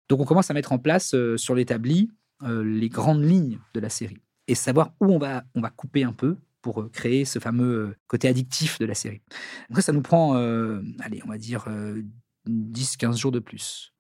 Donc, 0.09 0.21
on 0.21 0.25
commence 0.25 0.51
à 0.51 0.55
mettre 0.55 0.73
en 0.73 0.79
place 0.79 1.15
euh, 1.15 1.37
sur 1.37 1.55
l'établi 1.55 2.11
euh, 2.43 2.63
les 2.63 2.89
grandes 2.89 3.25
lignes 3.25 3.59
de 3.73 3.81
la 3.81 3.89
série 3.89 4.21
et 4.49 4.55
savoir 4.55 4.93
où 5.01 5.07
on 5.07 5.19
va, 5.19 5.45
on 5.55 5.61
va 5.61 5.71
couper 5.71 6.05
un 6.05 6.13
peu 6.13 6.37
pour 6.61 6.81
euh, 6.81 6.89
créer 6.89 7.25
ce 7.25 7.39
fameux 7.39 7.97
côté 8.07 8.29
addictif 8.29 8.79
de 8.79 8.87
la 8.87 8.95
série. 8.95 9.23
Donc, 9.69 9.77
ça, 9.77 9.83
ça 9.83 9.93
nous 9.93 10.03
prend, 10.03 10.37
euh, 10.37 10.83
allez, 11.01 11.23
on 11.25 11.29
va 11.29 11.39
dire 11.39 11.65
euh, 11.69 12.03
10-15 12.49 13.17
jours 13.17 13.33
de 13.33 13.39
plus. 13.39 13.93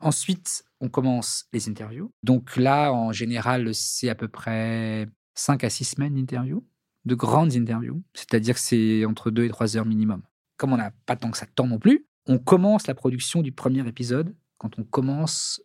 Ensuite, 0.00 0.64
on 0.84 0.88
commence 0.88 1.46
les 1.52 1.68
interviews. 1.68 2.12
Donc 2.22 2.56
là, 2.56 2.92
en 2.92 3.10
général, 3.10 3.74
c'est 3.74 4.10
à 4.10 4.14
peu 4.14 4.28
près 4.28 5.08
5 5.34 5.64
à 5.64 5.70
6 5.70 5.84
semaines 5.84 6.14
d'interviews, 6.14 6.64
de 7.06 7.14
grandes 7.14 7.56
interviews, 7.56 8.02
c'est-à-dire 8.12 8.54
que 8.54 8.60
c'est 8.60 9.04
entre 9.04 9.30
2 9.30 9.44
et 9.44 9.48
3 9.48 9.76
heures 9.76 9.86
minimum. 9.86 10.22
Comme 10.56 10.72
on 10.72 10.76
n'a 10.76 10.92
pas 11.06 11.16
tant 11.16 11.30
que 11.30 11.38
ça 11.38 11.46
de 11.46 11.50
temps 11.50 11.66
non 11.66 11.78
plus, 11.78 12.06
on 12.26 12.38
commence 12.38 12.86
la 12.86 12.94
production 12.94 13.42
du 13.42 13.50
premier 13.50 13.86
épisode 13.88 14.34
quand 14.58 14.78
on 14.78 14.84
commence 14.84 15.62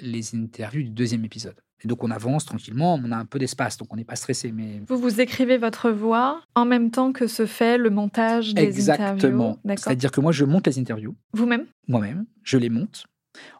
les 0.00 0.34
interviews 0.34 0.82
du 0.82 0.90
deuxième 0.90 1.24
épisode. 1.24 1.60
Et 1.82 1.88
donc 1.88 2.02
on 2.04 2.10
avance 2.10 2.44
tranquillement, 2.44 3.00
on 3.02 3.12
a 3.12 3.16
un 3.16 3.24
peu 3.24 3.38
d'espace, 3.38 3.76
donc 3.78 3.92
on 3.92 3.96
n'est 3.96 4.04
pas 4.04 4.16
stressé. 4.16 4.52
Mais 4.52 4.82
Vous 4.86 4.98
vous 4.98 5.20
écrivez 5.20 5.58
votre 5.58 5.90
voix 5.90 6.42
en 6.54 6.64
même 6.64 6.90
temps 6.90 7.12
que 7.12 7.26
se 7.26 7.46
fait 7.46 7.78
le 7.78 7.90
montage 7.90 8.52
des 8.52 8.62
exactement. 8.64 9.12
interviews. 9.12 9.58
D'accord. 9.64 9.84
C'est-à-dire 9.84 10.10
que 10.10 10.20
moi 10.20 10.32
je 10.32 10.44
monte 10.44 10.66
les 10.66 10.78
interviews 10.78 11.16
Vous-même? 11.32 11.66
Moi-même, 11.86 12.26
je 12.42 12.58
les 12.58 12.68
monte. 12.68 13.06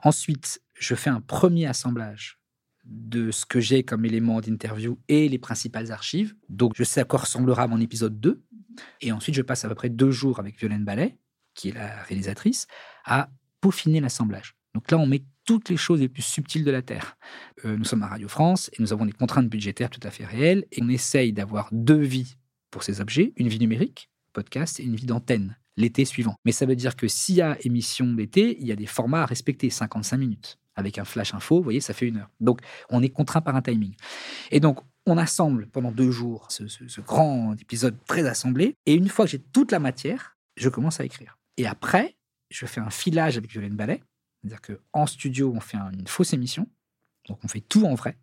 Ensuite, 0.02 0.60
je 0.78 0.94
fais 0.94 1.10
un 1.10 1.20
premier 1.20 1.66
assemblage 1.66 2.38
de 2.84 3.30
ce 3.30 3.44
que 3.44 3.60
j'ai 3.60 3.82
comme 3.82 4.04
éléments 4.04 4.40
d'interview 4.40 4.98
et 5.08 5.28
les 5.28 5.38
principales 5.38 5.92
archives. 5.92 6.34
Donc, 6.48 6.72
je 6.76 6.84
sais 6.84 7.00
à 7.00 7.04
quoi 7.04 7.20
ressemblera 7.20 7.66
mon 7.68 7.80
épisode 7.80 8.18
2. 8.18 8.42
Et 9.02 9.12
ensuite, 9.12 9.34
je 9.34 9.42
passe 9.42 9.64
à 9.64 9.68
peu 9.68 9.74
près 9.74 9.90
deux 9.90 10.10
jours 10.10 10.40
avec 10.40 10.58
Violaine 10.58 10.84
Ballet, 10.84 11.18
qui 11.54 11.68
est 11.68 11.72
la 11.72 12.02
réalisatrice, 12.04 12.66
à 13.04 13.30
peaufiner 13.60 14.00
l'assemblage. 14.00 14.54
Donc 14.74 14.90
là, 14.90 14.98
on 14.98 15.06
met 15.06 15.24
toutes 15.44 15.68
les 15.70 15.76
choses 15.76 16.00
les 16.00 16.08
plus 16.08 16.22
subtiles 16.22 16.64
de 16.64 16.70
la 16.70 16.82
Terre. 16.82 17.16
Euh, 17.64 17.76
nous 17.76 17.84
sommes 17.84 18.02
à 18.02 18.06
Radio 18.06 18.28
France 18.28 18.70
et 18.72 18.82
nous 18.82 18.92
avons 18.92 19.06
des 19.06 19.12
contraintes 19.12 19.48
budgétaires 19.48 19.90
tout 19.90 20.00
à 20.02 20.10
fait 20.10 20.24
réelles 20.24 20.66
et 20.72 20.82
on 20.82 20.88
essaye 20.88 21.32
d'avoir 21.32 21.68
deux 21.72 22.00
vies 22.00 22.36
pour 22.70 22.82
ces 22.82 23.00
objets, 23.00 23.32
une 23.36 23.48
vie 23.48 23.58
numérique, 23.58 24.10
podcast, 24.32 24.78
et 24.78 24.84
une 24.84 24.94
vie 24.94 25.06
d'antenne 25.06 25.56
l'été 25.76 26.04
suivant. 26.04 26.36
Mais 26.44 26.52
ça 26.52 26.66
veut 26.66 26.76
dire 26.76 26.96
que 26.96 27.08
s'il 27.08 27.36
y 27.36 27.42
a 27.42 27.56
émission 27.64 28.12
d'été, 28.12 28.58
il 28.60 28.66
y 28.66 28.72
a 28.72 28.76
des 28.76 28.86
formats 28.86 29.22
à 29.22 29.26
respecter, 29.26 29.70
55 29.70 30.16
minutes. 30.16 30.58
Avec 30.78 30.96
un 30.98 31.04
flash 31.04 31.34
info, 31.34 31.56
vous 31.56 31.64
voyez, 31.64 31.80
ça 31.80 31.92
fait 31.92 32.06
une 32.06 32.18
heure. 32.18 32.30
Donc, 32.38 32.60
on 32.88 33.02
est 33.02 33.08
contraint 33.08 33.40
par 33.40 33.56
un 33.56 33.62
timing. 33.62 33.96
Et 34.52 34.60
donc, 34.60 34.78
on 35.06 35.18
assemble 35.18 35.66
pendant 35.66 35.90
deux 35.90 36.12
jours 36.12 36.46
ce, 36.52 37.00
grand 37.00 37.54
épisode 37.54 37.96
très 38.06 38.24
assemblé. 38.28 38.76
Et 38.86 38.94
une 38.94 39.08
fois 39.08 39.24
que 39.24 39.32
j'ai 39.32 39.40
toute 39.40 39.72
la 39.72 39.80
matière, 39.80 40.36
je 40.56 40.68
commence 40.68 41.00
à 41.00 41.04
écrire. 41.04 41.36
Et 41.56 41.66
après, 41.66 42.16
je 42.50 42.64
fais 42.64 42.80
un 42.80 42.90
filage 42.90 43.36
avec 43.36 43.50
Violaine 43.50 43.74
Ballet. 43.74 44.04
C'est-à-dire 44.40 44.60
qu'en 44.62 45.06
studio, 45.06 45.52
on 45.52 45.58
fait 45.58 45.76
un- 45.76 45.90
une 45.90 46.06
fausse 46.06 46.32
émission. 46.32 46.68
Donc, 47.26 47.40
on 47.42 47.48
fait 47.48 47.60
tout 47.60 47.84
en 47.84 47.96
vrai, 47.96 48.16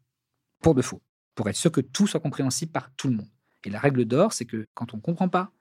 pour 0.61 0.75
de 0.75 0.81
faux, 0.81 1.01
pour 1.35 1.49
être 1.49 1.57
sûr 1.57 1.73
que 1.73 1.81
tout 1.81 2.07
soit 2.07 2.21
compréhensible 2.21 2.71
par 2.71 2.89
tout 2.95 3.09
le 3.09 3.15
monde. 3.17 3.29
Et 3.65 3.69
la 3.69 3.79
règle 3.79 4.05
d'or, 4.05 4.31
c'est 4.31 4.45
que 4.45 4.65
quand 4.75 4.93
on 4.93 4.97
ne 4.97 5.01
comprend 5.01 5.27
pas, 5.27 5.51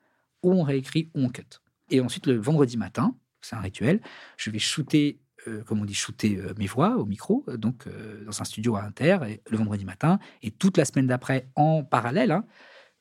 ou 0.44 0.52
on 0.52 0.62
réécrit 0.62 1.11
ou 1.14 1.24
on 1.24 1.28
cut. 1.28 1.42
Et 1.90 2.00
ensuite, 2.00 2.26
le 2.26 2.37
vendredi 2.37 2.76
matin, 2.76 3.16
c'est 3.40 3.57
un 3.57 3.61
rituel, 3.61 4.00
je 4.37 4.50
vais 4.50 4.59
shooter, 4.61 5.18
comme 5.66 5.80
on 5.80 5.85
dit, 5.85 5.94
shooter 5.94 6.38
euh, 6.38 6.54
mes 6.59 6.66
voix 6.66 6.96
au 6.96 7.04
micro, 7.07 7.44
euh, 7.48 7.57
donc 7.57 7.87
euh, 7.87 8.24
dans 8.24 8.40
un 8.40 8.44
studio 8.44 8.76
à 8.76 8.85
Inter, 8.85 9.18
le 9.48 9.57
vendredi 9.57 9.85
matin. 9.85 10.18
Et 10.42 10.50
toute 10.50 10.76
la 10.76 10.85
semaine 10.85 11.07
d'après, 11.07 11.48
en 11.54 11.85
parallèle, 11.85 12.30
hein, 12.33 12.44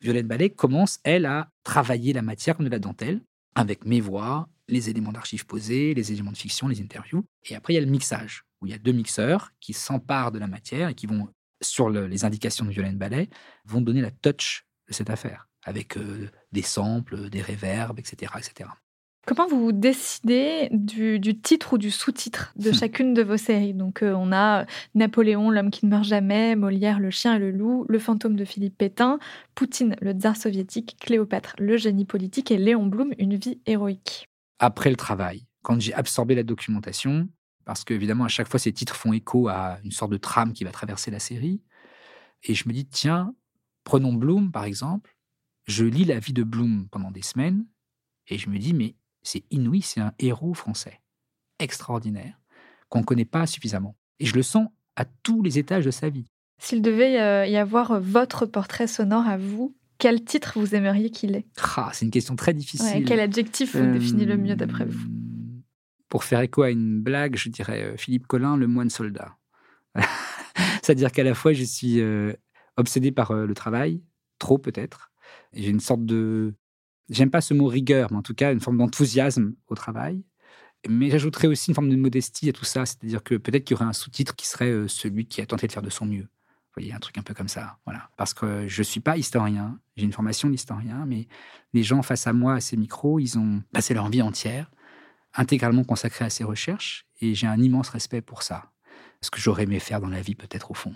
Violette 0.02 0.28
Ballet 0.28 0.50
commence, 0.50 1.00
elle, 1.04 1.26
à 1.26 1.50
travailler 1.64 2.12
la 2.14 2.22
matière 2.22 2.58
comme 2.58 2.66
de 2.66 2.72
la 2.72 2.80
dentelle, 2.80 3.22
avec 3.56 3.86
mes 3.86 4.02
voix, 4.02 4.50
les 4.68 4.90
éléments 4.90 5.12
d'archives 5.12 5.46
posés, 5.46 5.94
les 5.94 6.12
éléments 6.12 6.32
de 6.32 6.38
fiction, 6.38 6.68
les 6.68 6.82
interviews. 6.82 7.24
Et 7.46 7.56
après, 7.56 7.74
il 7.74 7.76
y 7.76 7.80
a 7.80 7.86
le 7.86 7.92
mixage, 7.92 8.44
où 8.62 8.66
il 8.66 8.72
y 8.72 8.76
a 8.76 8.78
deux 8.78 8.92
mixeurs 8.92 9.52
qui 9.60 9.74
s'emparent 9.74 10.32
de 10.32 10.40
la 10.40 10.48
matière 10.48 10.90
et 10.90 10.96
qui 10.96 11.06
vont, 11.06 11.28
sur 11.62 11.90
le- 11.90 12.08
les 12.08 12.26
indications 12.26 12.66
de 12.66 12.72
Violaine 12.72 12.98
Ballet, 12.98 13.30
vont 13.66 13.82
donner 13.82 14.02
la 14.02 14.12
touch 14.12 14.66
de 14.88 14.94
cette 14.94 15.10
affaire, 15.10 15.48
avec 15.64 15.96
euh, 15.98 16.30
des 16.52 16.62
samples, 16.62 17.30
des 17.30 17.42
réverbes, 17.42 18.00
etc. 18.00 18.34
etc. 18.38 18.70
Comment 19.26 19.48
vous 19.48 19.72
décidez 19.72 20.68
du, 20.72 21.18
du 21.18 21.40
titre 21.40 21.74
ou 21.74 21.78
du 21.78 21.92
sous-titre 21.92 22.52
de 22.58 22.72
Hmm. 22.72 22.74
chacune 22.74 23.14
de 23.14 23.22
vos 23.24 23.38
séries? 23.38 23.74
Donc, 23.74 24.04
euh, 24.04 24.14
on 24.14 24.34
a 24.34 24.66
Napoléon, 24.96 25.50
l'homme 25.50 25.72
qui 25.72 25.86
ne 25.86 25.92
meurt 25.92 26.04
jamais, 26.04 26.58
Molière, 26.58 27.00
le 27.00 27.10
chien 27.10 27.36
et 27.36 27.40
le 27.40 27.52
loup, 27.52 27.86
Le 27.88 28.00
fantôme 28.00 28.36
de 28.36 28.44
Philippe 28.44 28.78
Pétain, 28.78 29.20
Poutine, 29.56 29.96
le 30.02 30.12
tsar 30.12 30.36
soviétique, 30.36 30.98
Cléopâtre, 31.00 31.56
le 31.58 31.78
génie 31.78 32.04
politique 32.04 32.52
et 32.52 32.58
Léon 32.58 32.86
Blum, 32.86 33.14
une 33.18 33.38
vie 33.38 33.62
héroïque. 33.66 34.28
Après 34.60 34.90
le 34.90 34.98
travail, 34.98 35.46
quand 35.62 35.80
j'ai 35.80 35.94
absorbé 35.94 36.36
la 36.36 36.44
documentation, 36.44 37.30
parce 37.64 37.86
qu'évidemment, 37.86 38.26
à 38.26 38.30
chaque 38.30 38.50
fois, 38.50 38.60
ces 38.60 38.74
titres 38.74 38.96
font 38.96 39.14
écho 39.14 39.48
à 39.48 39.80
une 39.86 39.92
sorte 39.92 40.12
de 40.12 40.18
trame 40.18 40.52
qui 40.52 40.66
va 40.66 40.72
traverser 40.72 41.12
la 41.12 41.20
série, 41.20 41.62
et 42.44 42.54
je 42.54 42.68
me 42.68 42.74
dis, 42.74 42.86
tiens, 42.86 43.34
Prenons 43.86 44.14
Bloom, 44.14 44.52
par 44.52 44.64
exemple. 44.64 45.16
Je 45.66 45.84
lis 45.86 46.06
la 46.06 46.20
vie 46.20 46.34
de 46.34 46.44
Bloom 46.44 46.88
pendant 46.90 47.12
des 47.12 47.22
semaines 47.22 47.66
et 48.28 48.38
je 48.38 48.50
me 48.50 48.58
dis, 48.58 48.74
mais 48.74 48.96
c'est 49.24 49.44
inouï, 49.52 49.82
c'est 49.82 50.02
un 50.02 50.14
héros 50.20 50.54
français 50.54 51.00
extraordinaire 51.60 52.40
qu'on 52.90 53.00
ne 53.00 53.06
connaît 53.06 53.26
pas 53.26 53.48
suffisamment. 53.48 53.96
Et 54.20 54.26
je 54.26 54.36
le 54.36 54.44
sens 54.44 54.68
à 54.96 55.06
tous 55.06 55.42
les 55.42 55.58
étages 55.58 55.86
de 55.86 55.92
sa 55.92 56.10
vie. 56.10 56.26
S'il 56.60 56.82
devait 56.82 57.20
euh, 57.20 57.46
y 57.48 57.58
avoir 57.58 58.00
votre 58.00 58.46
portrait 58.46 58.88
sonore 58.88 59.28
à 59.28 59.38
vous, 59.38 59.76
quel 59.98 60.24
titre 60.24 60.60
vous 60.60 60.76
aimeriez 60.76 61.10
qu'il 61.10 61.36
ait? 61.36 61.48
Ah, 61.76 61.90
C'est 61.94 62.06
une 62.06 62.12
question 62.12 62.36
très 62.36 62.54
difficile. 62.54 63.06
quel 63.06 63.20
adjectif 63.20 63.76
vous 63.76 63.92
définit 63.92 64.26
le 64.26 64.38
mieux 64.38 64.56
d'après 64.56 64.86
vous? 64.86 65.08
euh, 65.08 65.62
Pour 66.10 66.24
faire 66.24 66.42
écho 66.42 66.62
à 66.62 66.70
une 66.70 67.02
blague, 67.02 67.36
je 67.36 67.50
dirais 67.50 67.84
euh, 67.84 67.98
Philippe 67.98 68.28
Collin, 68.28 68.58
le 68.58 68.68
moine 68.68 68.90
soldat. 68.90 69.38
C'est-à-dire 70.84 71.12
qu'à 71.12 71.24
la 71.24 71.34
fois, 71.34 71.54
je 71.54 71.64
suis 71.64 72.02
obsédé 72.78 73.12
par 73.12 73.34
le 73.34 73.54
travail, 73.54 74.02
trop 74.40 74.58
peut-être. 74.58 75.12
J'ai 75.54 75.70
une 75.70 75.80
sorte 75.80 76.06
de... 76.06 76.54
J'aime 77.10 77.30
pas 77.30 77.42
ce 77.42 77.54
mot 77.54 77.68
rigueur, 77.68 78.12
mais 78.12 78.18
en 78.18 78.22
tout 78.22 78.34
cas 78.34 78.54
une 78.54 78.60
forme 78.60 78.78
d'enthousiasme 78.78 79.54
au 79.68 79.76
travail. 79.76 80.24
Mais 80.90 81.10
j'ajouterais 81.10 81.48
aussi 81.48 81.72
une 81.72 81.76
forme 81.76 81.90
de 81.90 81.96
modestie 81.96 82.50
à 82.50 82.54
tout 82.54 82.66
ça, 82.66 82.86
c'est-à-dire 82.86 83.24
que 83.24 83.36
peut-être 83.36 83.64
qu'il 83.64 83.76
y 83.76 83.78
aurait 83.78 83.86
un 83.86 83.94
sous-titre 83.94 84.36
qui 84.36 84.48
serait 84.48 84.70
euh, 84.70 84.88
celui 84.88 85.26
qui 85.26 85.42
a 85.42 85.46
tenté 85.46 85.68
de 85.68 85.72
faire 85.72 85.82
de 85.82 85.90
son 85.90 86.06
mieux. 86.06 86.24
Vous 86.76 86.82
voyez, 86.82 86.94
un 86.94 87.00
truc 87.00 87.18
un 87.18 87.22
peu 87.22 87.34
comme 87.34 87.48
ça. 87.48 87.78
Voilà. 87.86 88.10
Parce 88.18 88.34
que 88.34 88.68
je 88.68 88.84
suis 88.84 89.00
pas 89.00 89.16
historien, 89.16 89.80
j'ai 89.96 90.06
une 90.06 90.12
formation 90.12 90.50
d'historien, 90.50 91.06
mais 91.06 91.28
les 91.74 91.84
gens 91.84 92.02
face 92.02 92.28
à 92.28 92.34
moi, 92.34 92.56
à 92.56 92.60
ces 92.62 92.78
micros, 92.78 93.20
ils 93.20 93.38
ont 93.38 93.62
passé 93.72 93.94
leur 93.94 94.10
vie 94.10 94.22
entière, 94.22 94.72
intégralement 95.36 95.84
consacrée 95.84 96.26
à 96.26 96.30
ces 96.30 96.44
recherches, 96.44 97.06
et 97.22 97.36
j'ai 97.36 97.48
un 97.48 97.60
immense 97.60 97.90
respect 97.90 98.22
pour 98.22 98.44
ça. 98.44 98.72
Ce 99.22 99.32
que 99.32 99.40
j'aurais 99.40 99.64
aimé 99.64 99.80
faire 99.80 100.02
dans 100.02 100.10
la 100.10 100.22
vie, 100.22 100.36
peut-être 100.36 100.72
au 100.72 100.74
fond. 100.74 100.94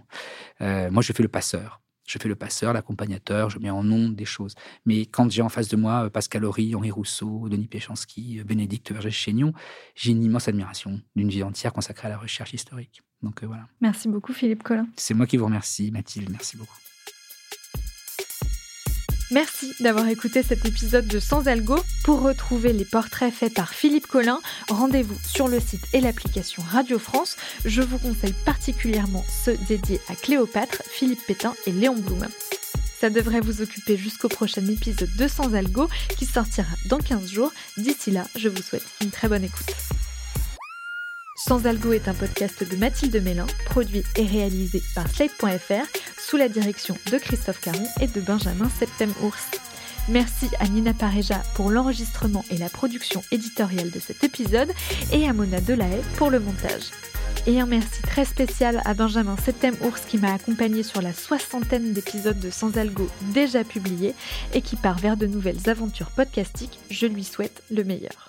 Euh, 0.62 0.92
moi, 0.92 1.02
je 1.02 1.14
fais 1.14 1.24
le 1.24 1.30
passeur. 1.30 1.82
Je 2.08 2.18
fais 2.18 2.30
le 2.30 2.36
passeur, 2.36 2.74
l'accompagnateur, 2.74 3.50
je 3.50 3.60
mets 3.60 3.70
en 3.70 3.84
nom 3.84 4.10
des 4.10 4.26
choses. 4.26 4.56
Mais 4.86 5.06
quand 5.06 5.30
j'ai 5.30 5.42
en 5.42 5.50
face 5.50 5.68
de 5.68 5.76
moi 5.76 6.06
euh, 6.06 6.10
Pascal 6.10 6.46
Horry, 6.46 6.74
Henri 6.74 6.90
Rousseau, 6.90 7.50
Denis 7.50 7.68
Péchanski, 7.68 8.40
euh, 8.40 8.44
Bénédicte 8.46 8.92
Vergès-Chénion, 8.92 9.54
j'ai 9.94 10.12
une 10.12 10.24
immense 10.24 10.48
admiration 10.48 11.02
d'une 11.16 11.30
vie 11.30 11.44
entière 11.44 11.74
consacrée 11.74 12.08
à 12.08 12.12
la 12.12 12.18
recherche 12.18 12.54
historique. 12.54 13.04
Donc 13.22 13.44
euh, 13.44 13.48
voilà. 13.48 13.68
Merci 13.82 14.08
beaucoup 14.08 14.34
Philippe 14.34 14.64
Collin. 14.64 14.88
C'est 14.96 15.14
moi 15.14 15.28
qui 15.28 15.38
vous 15.38 15.46
remercie, 15.46 15.92
Mathilde. 15.92 16.30
Merci 16.32 16.56
beaucoup. 16.56 16.78
Merci 19.30 19.74
d'avoir 19.82 20.08
écouté 20.08 20.42
cet 20.42 20.66
épisode 20.66 21.06
de 21.06 21.20
Sans 21.20 21.48
Algo. 21.48 21.78
Pour 22.06 22.22
retrouver 22.22 22.72
les 22.72 22.86
portraits 22.86 23.34
faits 23.34 23.54
par 23.54 23.74
Philippe 23.74 24.08
Collin, 24.08 24.40
rendez-vous 24.70 25.18
sur 25.26 25.50
le 25.50 25.60
site 25.60 25.84
et 25.92 26.00
l'application 26.00 26.64
Radio 26.64 26.98
France. 26.98 27.36
Je 27.66 27.82
vous 27.82 27.98
conseille 28.00 28.36
particulièrement 28.46 29.26
ceux 29.44 29.58
dédiés 29.68 30.00
à 30.08 30.16
Cléopâtre, 30.16 30.82
Philippe 30.90 31.26
Pétain 31.28 31.56
et 31.66 31.74
Léon 31.74 31.96
Blum. 31.96 32.26
Ça 33.02 33.10
devrait 33.10 33.42
vous 33.42 33.62
occuper 33.62 33.98
jusqu'au 33.98 34.30
prochain 34.30 34.66
épisode 34.66 35.14
de 35.18 35.28
Sans 35.28 35.54
Algo 35.54 35.90
qui 36.18 36.26
sortira 36.26 36.74
dans 36.86 37.00
15 37.00 37.30
jours. 37.30 37.52
D'ici 37.76 38.12
là, 38.12 38.24
je 38.38 38.48
vous 38.48 38.62
souhaite 38.62 38.86
une 39.02 39.12
très 39.12 39.28
bonne 39.28 39.44
écoute. 39.44 39.97
Sans 41.48 41.66
Algo 41.66 41.94
est 41.94 42.10
un 42.10 42.14
podcast 42.14 42.70
de 42.70 42.76
Mathilde 42.76 43.24
Mélin, 43.24 43.46
produit 43.68 44.04
et 44.18 44.26
réalisé 44.26 44.84
par 44.94 45.08
Slate.fr 45.08 45.88
sous 46.20 46.36
la 46.36 46.50
direction 46.50 46.98
de 47.10 47.18
Christophe 47.18 47.62
Caron 47.62 47.88
et 48.02 48.08
de 48.08 48.20
Benjamin 48.20 48.68
Septem-Ours. 48.68 49.52
Merci 50.10 50.50
à 50.60 50.68
Nina 50.68 50.94
Pareja 50.94 51.42
pour 51.56 51.72
l'enregistrement 51.72 52.44
et 52.52 52.58
la 52.58 52.68
production 52.68 53.24
éditoriale 53.32 53.92
de 53.92 54.00
cet 54.02 54.26
épisode 54.26 54.74
et 55.14 55.26
à 55.26 55.32
Mona 55.32 55.62
Delahaye 55.62 56.04
pour 56.18 56.32
le 56.32 56.42
montage. 56.42 56.92
Et 57.46 57.62
un 57.62 57.66
merci 57.66 58.02
très 58.02 58.26
spécial 58.26 58.82
à 58.84 58.94
Benjamin 58.94 59.38
Septem-Ours 59.38 60.02
qui 60.06 60.18
m'a 60.18 60.34
accompagné 60.34 60.84
sur 60.84 61.02
la 61.02 61.14
soixantaine 61.14 61.94
d'épisodes 61.94 62.42
de 62.42 62.50
Sans 62.50 62.78
Algo 62.78 63.08
déjà 63.34 63.64
publiés 63.64 64.16
et 64.54 64.62
qui 64.62 64.76
part 64.76 65.00
vers 65.00 65.16
de 65.16 65.28
nouvelles 65.28 65.70
aventures 65.70 66.12
podcastiques. 66.12 66.78
Je 66.90 67.08
lui 67.08 67.24
souhaite 67.24 67.64
le 67.72 67.86
meilleur. 67.86 68.27